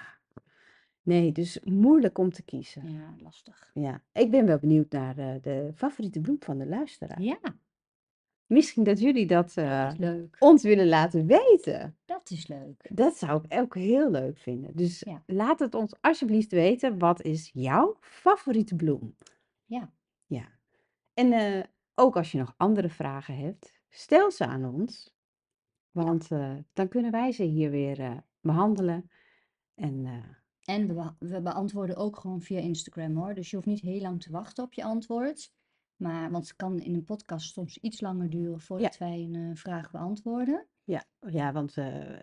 nee, 1.01 1.31
dus 1.31 1.59
moeilijk 1.63 2.17
om 2.17 2.31
te 2.31 2.43
kiezen. 2.43 2.91
ja, 2.91 3.15
lastig. 3.23 3.71
Ja, 3.73 4.01
ik 4.13 4.31
ben 4.31 4.45
wel 4.45 4.57
benieuwd 4.59 4.91
naar 4.91 5.17
eh, 5.17 5.35
de 5.41 5.71
favoriete 5.75 6.19
bloem 6.21 6.37
van 6.39 6.57
de 6.57 6.65
luisteraar. 6.65 7.21
Ja, 7.21 7.39
Misschien 8.51 8.83
dat 8.83 8.99
jullie 8.99 9.25
dat 9.25 9.53
dat 9.53 9.65
eh, 9.65 9.87
is 9.91 9.97
leuk. 9.97 10.35
ons 10.39 10.63
willen 10.63 10.87
laten 10.87 11.25
weten. 11.25 11.97
Dat 12.05 12.29
is 12.29 12.47
leuk. 12.47 12.89
Dat 12.89 13.15
zou 13.17 13.43
ik 13.47 13.59
ook 13.59 13.75
heel 13.75 14.11
leuk 14.11 14.37
vinden. 14.37 14.75
Dus 14.75 14.99
Ja, 14.99 15.23
laat 15.25 15.59
het 15.59 15.75
ons 15.75 15.93
alsjeblieft 16.01 16.51
weten. 16.51 16.97
Wat 16.97 17.21
is 17.21 17.49
jouw 17.53 17.97
favoriete 17.99 18.75
bloem? 18.75 19.15
ja, 19.65 19.91
Ja. 20.25 20.47
En 21.13 21.31
eh, 21.33 21.63
ook 21.95 22.15
als 22.15 22.31
je 22.31 22.37
nog 22.37 22.53
andere 22.57 22.89
vragen 22.89 23.37
hebt, 23.37 23.79
stel 23.89 24.31
ze 24.31 24.45
aan 24.45 24.65
ons. 24.73 25.13
Want 25.91 26.31
eh, 26.31 26.55
dan 26.73 26.87
kunnen 26.87 27.11
wij 27.11 27.31
ze 27.31 27.43
hier 27.43 27.69
weer 27.69 27.99
eh, 27.99 28.17
behandelen. 28.41 29.09
En 29.75 30.05
eh, 30.05 30.75
En 30.75 30.95
we, 30.95 31.11
we 31.19 31.41
beantwoorden 31.41 31.95
ook 31.95 32.17
gewoon 32.17 32.41
via 32.41 32.59
Instagram 32.59 33.15
hoor. 33.15 33.33
Dus 33.33 33.49
je 33.49 33.55
hoeft 33.55 33.67
niet 33.67 33.81
heel 33.81 34.01
lang 34.01 34.21
te 34.21 34.31
wachten 34.31 34.63
op 34.63 34.73
je 34.73 34.83
antwoord. 34.83 35.53
Maar, 36.01 36.31
want 36.31 36.47
het 36.47 36.55
kan 36.55 36.79
in 36.79 36.93
een 36.93 37.03
podcast 37.03 37.53
soms 37.53 37.77
iets 37.77 38.01
langer 38.01 38.29
duren 38.29 38.51
ja, 38.51 38.57
voordat 38.59 38.97
wij 38.97 39.19
een 39.31 39.35
eh, 39.35 39.55
vraag 39.57 39.91
beantwoorden. 39.91 40.65
ja, 40.83 41.03
ja, 41.29 41.51
want 41.51 41.77
eh, 41.77 42.19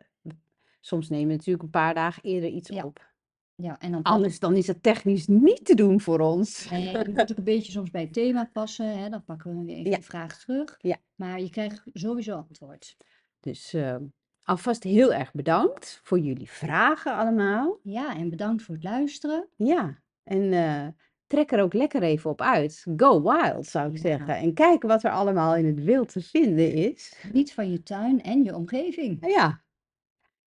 soms 0.81 1.09
nemen 1.09 1.27
we 1.27 1.33
natuurlijk 1.33 1.65
een 1.65 1.71
paar 1.71 1.95
dagen 1.95 2.23
eerder 2.23 2.51
iets 2.51 2.69
Ja, 2.69 2.85
op. 2.85 3.07
Ja, 3.55 3.79
en 3.79 3.93
dan 3.93 4.03
Anders 4.03 4.39
dan 4.39 4.57
is 4.57 4.67
dat 4.67 4.83
technisch 4.83 5.27
niet 5.27 5.65
te 5.65 5.75
doen 5.75 6.01
voor 6.01 6.21
ons. 6.21 6.71
Nee, 6.71 6.83
je 6.99 7.05
moet 7.09 7.31
ook 7.31 7.37
een 7.37 7.45
beetje 7.45 7.73
soms 7.73 7.91
bij 7.91 8.01
het 8.01 8.13
thema 8.13 8.51
passen. 8.53 8.99
Hè? 8.99 9.09
Dan 9.09 9.25
pakken 9.25 9.59
we 9.59 9.65
weer 9.65 9.77
even 9.77 9.91
Ja. 9.91 9.97
de 9.97 10.03
vraag 10.03 10.39
terug. 10.39 10.77
Ja. 10.81 10.97
Maar 11.15 11.41
je 11.41 11.51
krijgt 11.51 11.83
sowieso 11.93 12.37
antwoord. 12.37 12.97
Dus 13.41 13.73
eh, 13.75 13.97
alvast 14.43 14.83
heel 14.83 15.13
erg 15.15 15.33
bedankt 15.33 16.01
voor 16.03 16.19
jullie 16.19 16.51
vragen 16.51 17.15
allemaal. 17.17 17.79
Ja, 17.83 18.17
en 18.17 18.31
bedankt 18.31 18.63
voor 18.63 18.75
het 18.75 18.85
luisteren. 18.85 19.49
Ja, 19.57 20.03
en 20.23 20.53
eh, 20.53 20.87
trek 21.29 21.53
er 21.53 21.63
ook 21.63 21.73
lekker 21.75 22.03
even 22.03 22.31
op 22.31 22.41
uit. 22.41 22.85
Go 22.97 23.23
wild, 23.23 23.67
zou 23.67 23.87
ik 23.89 23.95
Ja. 23.97 24.01
zeggen. 24.01 24.37
En 24.37 24.55
kijk 24.55 24.83
wat 24.83 25.03
er 25.05 25.11
allemaal 25.11 25.57
in 25.57 25.67
het 25.67 25.85
wild 25.85 26.13
te 26.13 26.21
vinden 26.21 26.73
is. 26.73 27.13
Geniet 27.17 27.53
van 27.53 27.71
je 27.71 27.83
tuin 27.83 28.23
en 28.23 28.45
je 28.45 28.55
omgeving. 28.55 29.27
Ja. 29.27 29.61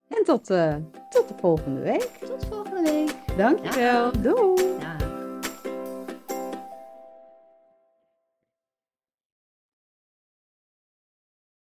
En 0.08 0.24
tot, 0.24 0.50
eh, 0.50 0.76
tot 1.10 1.28
de 1.28 1.34
volgende 1.40 1.82
week. 1.82 2.10
Tot 2.26 2.46
volgende 2.46 2.82
week. 2.92 3.38
Dankjewel. 3.38 4.12
Doei. 4.22 4.71